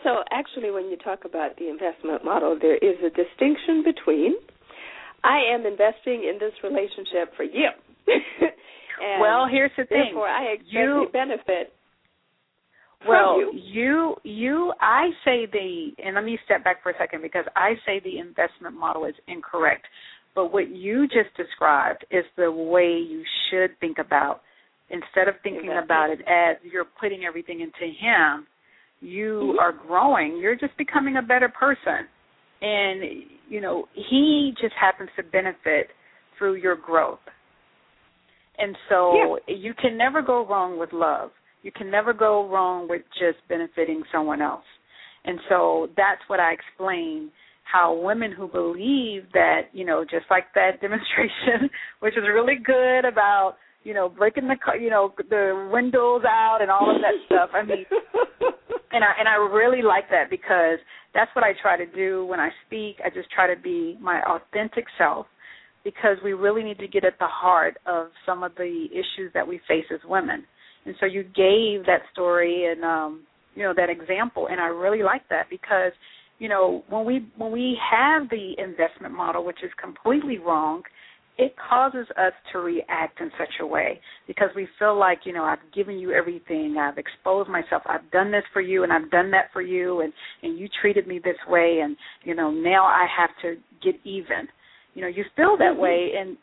So 0.05 0.25
actually 0.33 0.71
when 0.71 0.87
you 0.89 0.97
talk 0.97 1.25
about 1.25 1.57
the 1.59 1.69
investment 1.69 2.25
model, 2.25 2.59
there 2.61 2.77
is 2.77 2.97
a 3.05 3.11
distinction 3.11 3.85
between 3.85 4.35
I 5.23 5.41
am 5.53 5.67
investing 5.67 6.25
in 6.25 6.39
this 6.41 6.55
relationship 6.65 7.37
for 7.37 7.45
you. 7.45 7.69
well, 9.21 9.47
here's 9.51 9.73
the 9.77 9.85
thing. 9.85 10.13
Therefore 10.13 10.29
I 10.29 10.57
expect 10.57 10.73
you, 10.73 11.07
a 11.09 11.11
benefit 11.11 11.73
well, 13.09 13.41
you. 13.41 13.53
you 13.55 14.17
you 14.25 14.73
I 14.81 15.09
say 15.25 15.47
the 15.51 15.91
and 16.05 16.15
let 16.15 16.25
me 16.25 16.39
step 16.45 16.65
back 16.65 16.83
for 16.83 16.91
a 16.91 16.99
second 16.99 17.23
because 17.23 17.45
I 17.57 17.75
say 17.87 18.01
the 18.01 18.19
investment 18.19 18.77
model 18.79 19.07
is 19.07 19.15
incorrect. 19.27 19.87
But 20.35 20.53
what 20.53 20.69
you 20.69 21.09
just 21.09 21.35
described 21.37 22.05
is 22.11 22.25
the 22.37 22.53
way 22.53 22.99
you 22.99 23.25
should 23.51 23.79
think 23.81 23.99
about 23.99 24.43
instead 24.91 25.29
of 25.29 25.35
thinking 25.43 25.71
about 25.83 26.11
it 26.11 26.21
as 26.21 26.57
you're 26.63 26.87
putting 27.01 27.25
everything 27.25 27.61
into 27.61 27.93
him, 27.93 28.47
you 29.01 29.57
are 29.61 29.73
growing. 29.73 30.39
You're 30.39 30.57
just 30.57 30.77
becoming 30.77 31.17
a 31.17 31.23
better 31.23 31.49
person. 31.49 32.07
And 32.63 33.25
you 33.49 33.61
know, 33.61 33.87
he 33.95 34.53
just 34.61 34.75
happens 34.81 35.11
to 35.17 35.23
benefit 35.23 35.89
through 36.39 36.55
your 36.55 36.77
growth. 36.77 37.19
And 38.59 38.77
so 38.89 39.39
yeah. 39.49 39.55
you 39.57 39.75
can 39.75 39.97
never 39.97 40.21
go 40.23 40.47
wrong 40.47 40.79
with 40.79 40.93
love. 40.93 41.31
You 41.63 41.73
can 41.73 41.91
never 41.91 42.13
go 42.13 42.49
wrong 42.49 42.89
with 42.89 43.03
just 43.19 43.39
benefiting 43.49 44.03
someone 44.13 44.43
else. 44.43 44.65
And 45.25 45.39
so 45.49 45.89
that's 45.97 46.21
what 46.29 46.41
I 46.41 46.53
explain 46.53 47.31
how 47.65 47.95
women 47.95 48.33
who 48.33 48.49
believe 48.49 49.25
that, 49.33 49.69
you 49.73 49.85
know, 49.85 50.05
just 50.05 50.27
like 50.31 50.45
that 50.55 50.73
demonstration, 50.81 51.71
which 52.01 52.15
is 52.17 52.25
really 52.27 52.57
good 52.65 53.05
about, 53.05 53.57
you 53.83 53.95
know, 53.95 54.09
breaking 54.09 54.49
the 54.49 54.57
you 54.79 54.91
know, 54.91 55.15
the 55.31 55.69
windows 55.73 56.23
out 56.27 56.59
and 56.61 56.71
all 56.71 56.95
of 56.95 57.01
that 57.01 57.15
stuff. 57.27 57.51
I 57.55 57.63
mean, 57.63 57.87
and 58.93 59.05
I 59.05 59.13
and 59.19 59.29
I 59.29 59.37
really 59.37 59.83
like 59.83 60.11
that 60.11 60.29
because 60.29 60.79
that's 61.15 61.31
what 61.35 61.45
I 61.45 61.53
try 61.61 61.77
to 61.77 61.87
do 61.87 62.27
when 62.27 62.41
I 62.41 62.51
speak. 62.67 62.97
I 63.05 63.09
just 63.11 63.31
try 63.31 63.53
to 63.53 63.61
be 63.61 63.99
my 64.01 64.21
authentic 64.23 64.85
self 64.99 65.27
because 65.83 66.19
we 66.23 66.35
really 66.35 66.63
need 66.63 66.79
to 66.79 66.89
get 66.89 67.05
at 67.05 67.19
the 67.19 67.27
heart 67.27 67.79
of 67.87 68.09
some 68.27 68.43
of 68.43 68.55
the 68.57 68.87
issues 68.93 69.33
that 69.33 69.47
we 69.47 69.61
face 69.67 69.87
as 69.93 70.01
women. 70.05 70.45
And 70.85 70.95
so 71.01 71.07
you 71.07 71.23
gave 71.23 71.87
that 71.87 72.03
story 72.13 72.71
and 72.71 72.85
um, 72.85 73.23
you 73.55 73.63
know, 73.63 73.73
that 73.77 73.89
example 73.89 74.49
and 74.51 74.61
I 74.61 74.67
really 74.67 75.03
like 75.03 75.29
that 75.31 75.49
because 75.49 75.93
you 76.39 76.49
know, 76.49 76.85
when 76.89 77.05
we 77.05 77.27
when 77.37 77.53
we 77.53 77.77
have 77.91 78.29
the 78.31 78.55
investment 78.59 79.15
model 79.15 79.45
which 79.45 79.63
is 79.63 79.71
completely 79.81 80.39
wrong, 80.39 80.83
it 81.41 81.55
causes 81.57 82.07
us 82.19 82.35
to 82.53 82.59
react 82.59 83.19
in 83.19 83.31
such 83.39 83.55
a 83.63 83.67
way 83.67 83.99
because 84.27 84.51
we 84.55 84.69
feel 84.79 84.99
like, 84.99 85.21
you 85.25 85.33
know, 85.33 85.43
I've 85.43 85.59
given 85.75 85.99
you 85.99 86.13
everything, 86.13 86.77
I've 86.79 86.99
exposed 86.99 87.49
myself, 87.49 87.83
I've 87.87 88.09
done 88.11 88.31
this 88.31 88.45
for 88.53 88.61
you 88.61 88.83
and 88.83 88.93
I've 88.93 89.11
done 89.11 89.31
that 89.31 89.47
for 89.51 89.63
you 89.63 90.03
and 90.03 90.13
and 90.43 90.59
you 90.59 90.69
treated 90.83 91.07
me 91.07 91.19
this 91.19 91.39
way 91.49 91.81
and 91.83 91.97
you 92.25 92.35
know, 92.35 92.51
now 92.51 92.85
I 92.85 93.07
have 93.19 93.31
to 93.41 93.57
get 93.83 93.99
even. 94.05 94.49
You 94.95 95.03
know, 95.03 95.09
you 95.09 95.25
feel 95.35 95.57
that 95.57 95.73
mm-hmm. 95.73 95.81
way 95.81 96.11
and 96.19 96.37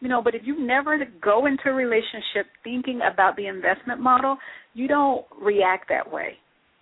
you 0.00 0.08
know, 0.08 0.20
but 0.20 0.34
if 0.34 0.42
you 0.44 0.66
never 0.66 0.98
go 1.22 1.46
into 1.46 1.68
a 1.68 1.72
relationship 1.72 2.46
thinking 2.64 3.00
about 3.10 3.36
the 3.36 3.46
investment 3.46 4.00
model, 4.00 4.36
you 4.74 4.88
don't 4.88 5.24
react 5.40 5.88
that 5.90 6.10
way. 6.10 6.32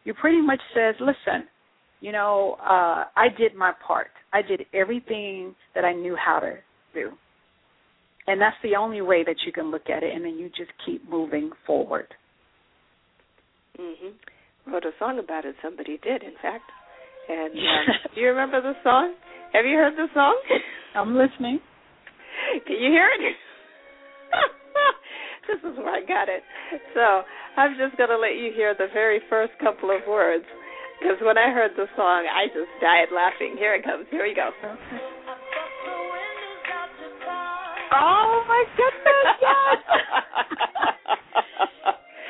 You 0.05 0.15
pretty 0.15 0.41
much 0.41 0.61
says, 0.75 0.97
"Listen, 0.99 1.47
you 2.01 2.11
know, 2.11 2.57
uh, 2.61 3.05
I 3.15 3.29
did 3.39 3.55
my 3.55 3.73
part. 3.87 4.11
I 4.33 4.41
did 4.43 4.63
everything 4.75 5.55
that 5.75 5.85
I 5.85 5.93
knew 5.93 6.17
how 6.17 6.41
to 6.41 6.55
do. 6.95 7.11
And 8.27 8.41
that's 8.41 8.57
the 8.63 8.77
only 8.77 9.01
way 9.01 9.25
that 9.25 9.37
you 9.45 9.53
can 9.53 9.71
look 9.71 9.91
at 9.91 10.03
it, 10.03 10.15
and 10.15 10.25
then 10.25 10.39
you 10.39 10.49
just 10.49 10.71
keep 10.87 11.09
moving 11.09 11.51
forward. 11.67 12.15
Mhm. 13.79 14.15
Wrote 14.67 14.85
a 14.85 14.93
song 14.99 15.19
about 15.19 15.45
it. 15.45 15.57
Somebody 15.61 15.99
did, 15.99 16.23
in 16.23 16.35
fact. 16.41 16.71
And 17.29 17.53
um, 17.59 17.87
do 18.15 18.21
you 18.21 18.29
remember 18.29 18.61
the 18.61 18.75
song? 18.83 19.15
Have 19.53 19.65
you 19.67 19.77
heard 19.77 19.97
the 19.97 20.09
song? 20.15 20.39
I'm 20.95 21.17
listening. 21.17 21.61
Can 22.67 22.77
you 22.77 22.91
hear 22.91 23.09
it? 23.09 23.37
this 25.49 25.59
is 25.59 25.77
where 25.79 25.95
I 25.95 26.01
got 26.07 26.29
it. 26.29 26.43
So 26.95 27.23
I'm 27.57 27.77
just 27.77 27.97
going 27.97 28.11
to 28.11 28.19
let 28.19 28.37
you 28.37 28.53
hear 28.55 28.75
the 28.75 28.89
very 28.93 29.21
first 29.29 29.53
couple 29.61 29.91
of 29.91 30.03
words 30.09 30.45
because 31.01 31.19
when 31.23 31.37
I 31.37 31.51
heard 31.51 31.73
the 31.77 31.87
song, 31.97 32.27
I 32.31 32.47
just 32.47 32.71
died 32.81 33.09
laughing. 33.15 33.57
Here 33.59 33.75
it 33.75 33.85
comes. 33.85 34.07
Here 34.11 34.23
we 34.23 34.35
go. 34.35 34.51
Oh 37.93 38.45
my 38.49 38.65
goodness! 38.77 39.27
Yes. 39.43 39.79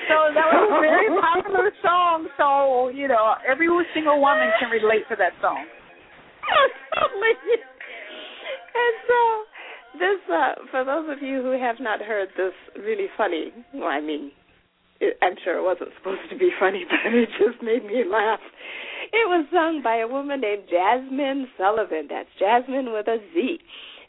so 0.09 0.17
that 0.35 0.47
was 0.51 0.69
a 0.75 0.81
very 0.83 1.09
popular 1.21 1.71
song. 1.83 2.27
So 2.37 2.89
you 2.89 3.07
know, 3.09 3.35
every 3.47 3.69
single 3.95 4.21
woman 4.21 4.51
can 4.59 4.71
relate 4.71 5.07
to 5.09 5.17
that 5.17 5.33
song. 5.41 5.63
and 8.75 8.95
so 9.07 9.19
this, 9.99 10.21
uh, 10.33 10.55
for 10.71 10.85
those 10.85 11.09
of 11.11 11.23
you 11.23 11.43
who 11.43 11.53
have 11.61 11.77
not 11.81 12.01
heard 12.01 12.29
this 12.37 12.55
really 12.77 13.07
funny, 13.17 13.53
well, 13.75 13.89
I 13.89 14.01
mean, 14.01 14.33
I'm 15.21 15.37
sure 15.45 15.59
it 15.59 15.63
wasn't 15.63 15.91
supposed 15.99 16.29
to 16.31 16.39
be 16.39 16.51
funny, 16.59 16.85
but 16.91 17.13
it 17.15 17.29
just 17.39 17.63
made 17.63 17.85
me 17.85 18.05
laugh. 18.11 18.41
It 19.13 19.29
was 19.29 19.47
sung 19.53 19.83
by 19.83 19.99
a 19.99 20.09
woman 20.09 20.41
named 20.41 20.65
Jazmine 20.73 21.45
Sullivan. 21.59 22.09
That's 22.09 22.29
Jazmine 22.41 22.93
with 22.93 23.07
a 23.09 23.19
Z. 23.35 23.59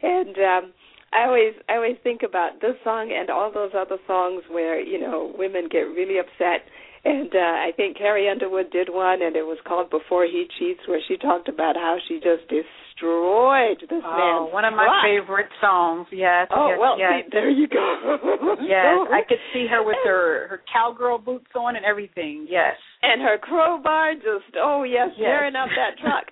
And 0.01 0.36
um 0.38 0.74
I 1.14 1.28
always 1.28 1.53
I 1.70 1.76
always 1.76 1.97
think 2.03 2.22
about 2.24 2.59
this 2.61 2.76
song 2.84 3.14
and 3.16 3.30
all 3.30 3.51
those 3.53 3.72
other 3.78 3.97
songs 4.07 4.43
where, 4.49 4.80
you 4.82 4.99
know, 4.99 5.34
women 5.38 5.68
get 5.70 5.82
really 5.82 6.18
upset 6.20 6.66
and 7.05 7.36
uh, 7.36 7.38
I 7.68 7.72
think 7.76 7.97
Carrie 7.97 8.30
Underwood 8.30 8.72
did 8.72 8.88
one, 8.89 9.22
and 9.22 9.36
it 9.36 9.43
was 9.43 9.57
called 9.68 9.89
"Before 9.89 10.24
He 10.24 10.47
Cheats," 10.57 10.80
where 10.88 11.01
she 11.05 11.18
talked 11.18 11.49
about 11.49 11.76
how 11.76 11.97
she 12.07 12.16
just 12.16 12.47
destroyed 12.47 13.84
this 13.91 13.99
oh, 14.07 14.47
man. 14.47 14.53
one 14.53 14.64
of 14.64 14.72
my 14.72 14.88
truck. 14.88 15.03
favorite 15.03 15.51
songs. 15.59 16.07
Yes. 16.16 16.47
Oh 16.55 16.70
yes, 16.72 16.78
well, 16.80 16.95
yes. 16.97 17.11
see, 17.11 17.30
there 17.32 17.49
you 17.51 17.68
go. 17.68 18.55
Yes, 18.64 19.11
I 19.11 19.20
could 19.28 19.43
see 19.51 19.68
her 19.68 19.84
with 19.84 19.99
her 20.05 20.47
her 20.47 20.61
cowgirl 20.72 21.20
boots 21.20 21.51
on 21.55 21.76
and 21.76 21.84
everything. 21.84 22.47
Yes. 22.49 22.76
and 23.01 23.22
her 23.22 23.38
crowbar 23.38 24.16
just 24.16 24.55
oh 24.55 24.84
yes, 24.84 25.09
Yes. 25.18 25.28
tearing 25.28 25.55
up 25.55 25.68
that 25.76 25.99
truck. 25.99 26.32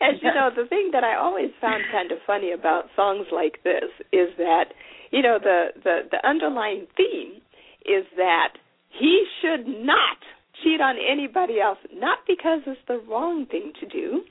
And 0.00 0.18
you 0.22 0.32
know 0.32 0.50
the 0.54 0.66
thing 0.66 0.90
that 0.92 1.04
I 1.04 1.16
always 1.16 1.50
found 1.60 1.84
kind 1.92 2.10
of 2.10 2.18
funny 2.26 2.52
about 2.52 2.84
songs 2.96 3.26
like 3.32 3.62
this 3.64 3.90
is 4.12 4.28
that 4.38 4.72
you 5.10 5.22
know 5.22 5.38
the 5.42 5.68
the 5.82 6.00
the 6.10 6.26
underlying 6.26 6.86
theme 6.96 7.40
is 7.84 8.04
that 8.16 8.54
he 8.88 9.24
should 9.40 9.66
not 9.66 10.18
cheat 10.62 10.80
on 10.80 10.96
anybody 10.96 11.60
else 11.60 11.78
not 11.94 12.18
because 12.26 12.60
it's 12.66 12.80
the 12.88 13.00
wrong 13.08 13.46
thing 13.46 13.72
to 13.80 13.86
do 13.86 14.22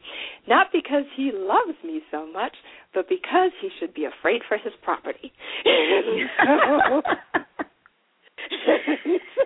not 0.48 0.68
because 0.72 1.04
he 1.16 1.32
loves 1.34 1.78
me 1.84 2.02
so 2.12 2.32
much 2.32 2.56
but 2.94 3.08
because 3.10 3.52
he 3.62 3.70
should 3.80 3.94
be 3.94 4.06
afraid 4.06 4.42
for 4.48 4.58
his 4.58 4.74
property 4.84 5.32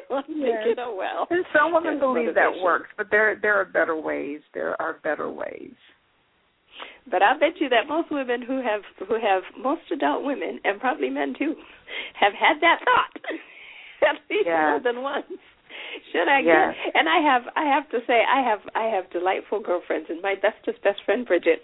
so 0.09 0.15
I'm 0.15 0.23
thinking, 0.25 0.75
oh 0.79 0.95
well 0.97 1.27
And 1.29 1.45
some 1.53 1.73
women 1.73 1.99
believe 1.99 2.35
that 2.35 2.51
works, 2.61 2.89
but 2.97 3.07
there 3.11 3.37
there 3.41 3.55
are 3.55 3.65
better 3.65 3.95
ways. 3.99 4.41
There 4.53 4.79
are 4.81 4.97
better 5.03 5.29
ways. 5.29 5.73
But 7.09 7.21
I 7.21 7.37
bet 7.37 7.59
you 7.59 7.69
that 7.69 7.87
most 7.87 8.11
women 8.11 8.41
who 8.41 8.61
have 8.61 8.81
who 9.07 9.15
have 9.15 9.43
most 9.59 9.81
adult 9.91 10.23
women 10.23 10.59
and 10.63 10.79
probably 10.79 11.09
men 11.09 11.33
too 11.37 11.55
have 12.19 12.33
had 12.33 12.61
that 12.61 12.79
thought 12.85 13.13
at 14.09 14.15
least 14.29 14.45
Yes. 14.47 14.69
more 14.69 14.79
than 14.79 15.01
once. 15.03 15.27
Should 16.11 16.27
I 16.29 16.39
Yes. 16.41 16.73
get? 16.75 16.95
And 16.95 17.09
I 17.09 17.19
have 17.21 17.43
I 17.55 17.65
have 17.65 17.89
to 17.89 17.99
say 18.07 18.21
I 18.23 18.41
have 18.41 18.59
I 18.75 18.85
have 18.85 19.09
delightful 19.11 19.59
girlfriends 19.59 20.09
and 20.09 20.21
my 20.21 20.35
bestest 20.35 20.81
best 20.83 21.03
friend 21.05 21.25
Bridget. 21.25 21.61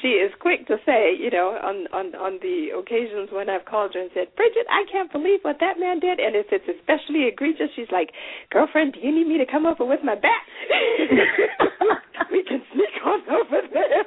She 0.00 0.08
is 0.22 0.30
quick 0.40 0.66
to 0.68 0.78
say, 0.86 1.14
you 1.18 1.30
know, 1.30 1.58
on 1.62 1.86
on 1.92 2.14
on 2.14 2.38
the 2.40 2.70
occasions 2.78 3.30
when 3.32 3.50
I've 3.50 3.64
called 3.66 3.94
her 3.94 4.00
and 4.00 4.10
said, 4.14 4.34
Bridget, 4.36 4.66
I 4.70 4.84
can't 4.90 5.10
believe 5.12 5.40
what 5.42 5.58
that 5.60 5.78
man 5.78 5.98
did. 6.00 6.18
And 6.20 6.34
if 6.36 6.46
it's 6.50 6.68
especially 6.68 7.26
egregious, 7.26 7.70
she's 7.74 7.90
like, 7.90 8.10
girlfriend, 8.50 8.94
do 8.94 9.00
you 9.00 9.12
need 9.14 9.26
me 9.26 9.38
to 9.38 9.46
come 9.46 9.66
over 9.66 9.84
with 9.84 10.00
my 10.04 10.14
bat? 10.14 10.44
we 12.32 12.42
can 12.44 12.62
sneak 12.72 12.94
on 13.04 13.20
over 13.28 13.60
there 13.72 14.06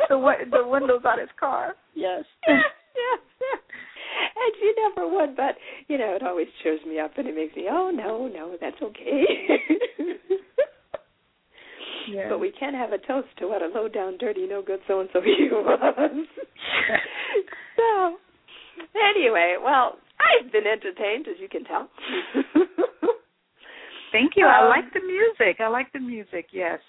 and 0.00 0.10
knock 0.22 0.38
the 0.50 0.56
the 0.58 0.66
windows 0.66 1.02
out 1.06 1.18
his 1.18 1.28
car. 1.38 1.74
Yes. 1.94 2.24
yeah, 2.48 2.56
yeah. 3.40 3.58
And 4.34 4.54
she 4.60 4.72
never 4.82 5.08
would, 5.08 5.36
but 5.36 5.56
you 5.88 5.98
know, 5.98 6.14
it 6.14 6.22
always 6.22 6.48
cheers 6.62 6.80
me 6.86 6.98
up 6.98 7.12
and 7.16 7.28
it 7.28 7.34
makes 7.34 7.54
me, 7.56 7.66
oh 7.70 7.90
no, 7.90 8.28
no, 8.28 8.56
that's 8.60 8.80
okay. 8.82 9.24
Yes. 12.08 12.26
But 12.28 12.40
we 12.40 12.50
can't 12.50 12.74
have 12.74 12.92
a 12.92 12.98
toast 12.98 13.28
to 13.38 13.46
what 13.48 13.62
a 13.62 13.68
low 13.68 13.88
down, 13.88 14.18
dirty, 14.18 14.46
no 14.46 14.60
good 14.60 14.80
so 14.88 15.00
and 15.00 15.08
so 15.12 15.20
he 15.20 15.48
was. 15.50 15.78
so 17.76 18.16
anyway, 19.14 19.56
well, 19.62 19.98
I've 20.18 20.50
been 20.52 20.66
entertained 20.66 21.26
as 21.28 21.36
you 21.40 21.48
can 21.48 21.64
tell. 21.64 21.88
Thank 24.12 24.32
you. 24.36 24.46
I 24.46 24.64
Um, 24.64 24.68
like 24.68 24.92
the 24.92 25.00
music. 25.00 25.60
I 25.60 25.68
like 25.68 25.92
the 25.92 26.00
music. 26.00 26.46
Yes. 26.52 26.80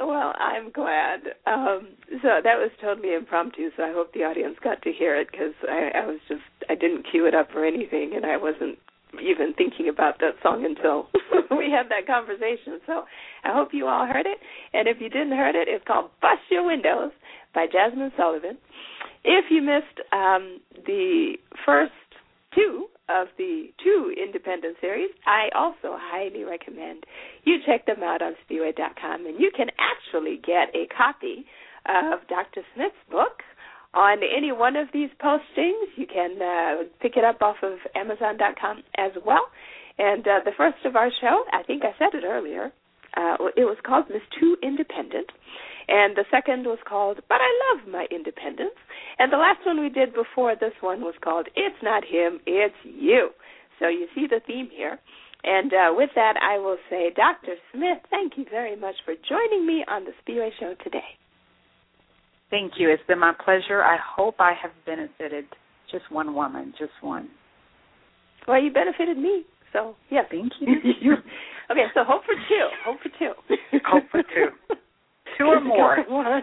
Well, 0.00 0.32
I'm 0.38 0.70
glad. 0.70 1.20
Um, 1.46 1.88
so 2.22 2.38
that 2.42 2.56
was 2.56 2.70
totally 2.80 3.14
impromptu. 3.14 3.70
So 3.76 3.82
I 3.82 3.92
hope 3.92 4.12
the 4.12 4.20
audience 4.20 4.56
got 4.62 4.80
to 4.82 4.92
hear 4.92 5.16
it 5.16 5.28
because 5.30 5.54
I, 5.68 5.90
I 6.02 6.06
was 6.06 6.20
just 6.28 6.42
I 6.70 6.74
didn't 6.74 7.06
cue 7.10 7.26
it 7.26 7.34
up 7.34 7.48
or 7.54 7.64
anything, 7.64 8.12
and 8.14 8.24
I 8.24 8.36
wasn't 8.36 8.78
even 9.20 9.54
thinking 9.56 9.88
about 9.88 10.18
that 10.20 10.34
song 10.42 10.64
until 10.64 11.08
we 11.58 11.70
had 11.70 11.88
that 11.90 12.06
conversation. 12.06 12.78
So 12.86 13.04
I 13.44 13.52
hope 13.52 13.70
you 13.72 13.86
all 13.86 14.06
heard 14.06 14.26
it, 14.26 14.38
and 14.72 14.86
if 14.86 14.98
you 15.00 15.08
didn't 15.08 15.36
heard 15.36 15.56
it, 15.56 15.66
it's 15.68 15.84
called 15.86 16.10
"Bust 16.22 16.42
Your 16.50 16.64
Windows" 16.64 17.10
by 17.54 17.66
Jazmine 17.66 18.12
Sullivan. 18.16 18.56
If 19.24 19.46
you 19.50 19.62
missed 19.62 19.98
um, 20.12 20.60
the 20.86 21.34
first 21.66 21.92
two 22.54 22.86
of 23.08 23.28
the 23.38 23.70
two 23.82 24.14
independent 24.16 24.76
series, 24.80 25.10
I 25.26 25.48
also 25.54 25.96
highly 25.98 26.44
recommend 26.44 27.04
you 27.44 27.56
check 27.66 27.86
them 27.86 28.02
out 28.02 28.22
on 28.22 28.34
Spiwe.com, 28.44 29.26
and 29.26 29.40
you 29.40 29.50
can 29.56 29.68
actually 29.78 30.40
get 30.44 30.74
a 30.74 30.86
copy 30.94 31.46
of 31.86 32.20
Dr. 32.28 32.62
Smith's 32.74 32.96
book 33.10 33.42
on 33.94 34.18
any 34.18 34.52
one 34.52 34.76
of 34.76 34.88
these 34.92 35.08
postings. 35.22 35.88
You 35.96 36.06
can 36.06 36.40
uh, 36.40 36.84
pick 37.00 37.16
it 37.16 37.24
up 37.24 37.40
off 37.42 37.56
of 37.62 37.78
Amazon.com 37.94 38.82
as 38.96 39.12
well. 39.24 39.48
And 39.98 40.26
uh, 40.26 40.40
the 40.44 40.52
first 40.56 40.84
of 40.84 40.94
our 40.94 41.10
show, 41.20 41.44
I 41.52 41.62
think 41.62 41.82
I 41.84 41.96
said 41.98 42.16
it 42.16 42.24
earlier, 42.24 42.72
uh, 43.18 43.50
it 43.56 43.66
was 43.66 43.76
called 43.84 44.06
Miss 44.08 44.22
Too 44.38 44.56
Independent. 44.62 45.30
And 45.88 46.14
the 46.16 46.24
second 46.30 46.66
was 46.66 46.78
called 46.86 47.18
But 47.28 47.40
I 47.40 47.50
Love 47.66 47.88
My 47.88 48.06
Independence. 48.10 48.78
And 49.18 49.32
the 49.32 49.38
last 49.38 49.64
one 49.66 49.80
we 49.80 49.88
did 49.88 50.14
before 50.14 50.54
this 50.54 50.76
one 50.80 51.00
was 51.00 51.14
called 51.22 51.48
It's 51.56 51.82
Not 51.82 52.04
Him, 52.04 52.40
It's 52.46 52.76
You. 52.84 53.30
So 53.80 53.88
you 53.88 54.06
see 54.14 54.26
the 54.28 54.40
theme 54.46 54.68
here. 54.70 54.98
And 55.44 55.72
uh, 55.72 55.90
with 55.96 56.10
that, 56.14 56.34
I 56.42 56.58
will 56.58 56.78
say, 56.90 57.10
Dr. 57.14 57.54
Smith, 57.72 57.98
thank 58.10 58.34
you 58.36 58.44
very 58.50 58.76
much 58.76 58.96
for 59.04 59.14
joining 59.28 59.66
me 59.66 59.84
on 59.88 60.04
the 60.04 60.12
Spiwe 60.22 60.50
Show 60.60 60.74
today. 60.84 61.16
Thank 62.50 62.72
you. 62.78 62.90
It's 62.90 63.02
been 63.06 63.20
my 63.20 63.32
pleasure. 63.44 63.82
I 63.82 63.98
hope 63.98 64.36
I 64.40 64.52
have 64.60 64.72
benefited 64.84 65.44
just 65.90 66.10
one 66.10 66.34
woman, 66.34 66.74
just 66.78 66.92
one. 67.00 67.28
Well, 68.46 68.62
you 68.62 68.72
benefited 68.72 69.16
me. 69.18 69.44
So, 69.72 69.96
yeah, 70.10 70.22
Thank 70.30 70.52
you. 70.60 70.68
okay, 71.70 71.86
so 71.94 72.04
hope 72.04 72.22
for 72.24 72.34
two. 72.48 72.68
Hope 72.84 73.00
for 73.02 73.10
two. 73.18 73.32
Hope 73.84 74.04
for 74.10 74.22
two. 74.22 74.48
Two 75.38 75.44
or 75.44 75.60
more. 75.60 75.98
One. 76.08 76.42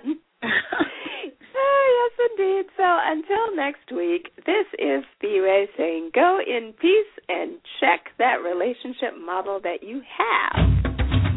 Oh, 1.57 2.09
yes, 2.17 2.27
indeed. 2.31 2.65
So 2.77 2.83
until 2.83 3.55
next 3.55 3.91
week, 3.91 4.31
this 4.45 4.67
is 4.77 5.03
Spiwe 5.17 5.65
saying 5.77 6.11
go 6.13 6.39
in 6.45 6.73
peace 6.79 7.13
and 7.27 7.59
check 7.79 8.11
that 8.19 8.43
relationship 8.43 9.17
model 9.19 9.59
that 9.63 9.81
you 9.81 10.01
have. 10.05 10.75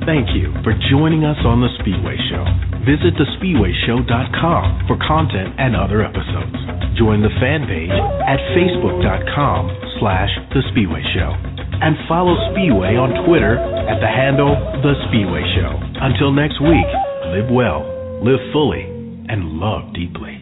Thank 0.07 0.33
you 0.35 0.53
for 0.65 0.73
joining 0.91 1.25
us 1.25 1.37
on 1.45 1.61
The 1.61 1.69
Spiwe 1.83 2.17
Show. 2.31 2.45
Visit 2.89 3.15
theSpiweShow.com 3.21 4.89
for 4.89 4.97
content 5.07 5.55
and 5.59 5.77
other 5.77 6.03
episodes. 6.03 6.57
Join 6.97 7.21
the 7.21 7.35
fan 7.41 7.67
page 7.69 7.93
at 7.93 8.41
facebook.com 8.57 9.69
slash 10.01 10.31
The 10.55 10.63
Spiwe 10.73 11.03
Show. 11.13 11.58
And 11.81 11.97
follow 12.09 12.35
Spiwe 12.51 12.99
on 12.99 13.27
Twitter 13.27 13.57
at 13.57 14.01
the 14.01 14.09
handle 14.09 14.51
The 14.83 14.95
Spiwe 15.07 15.43
Show. 15.55 15.79
Until 16.03 16.33
next 16.33 16.61
week, 16.61 16.91
live 17.31 17.51
well, 17.51 17.87
live 18.23 18.41
fully, 18.53 18.83
and 19.29 19.61
love 19.61 19.95
deeply. 19.95 20.38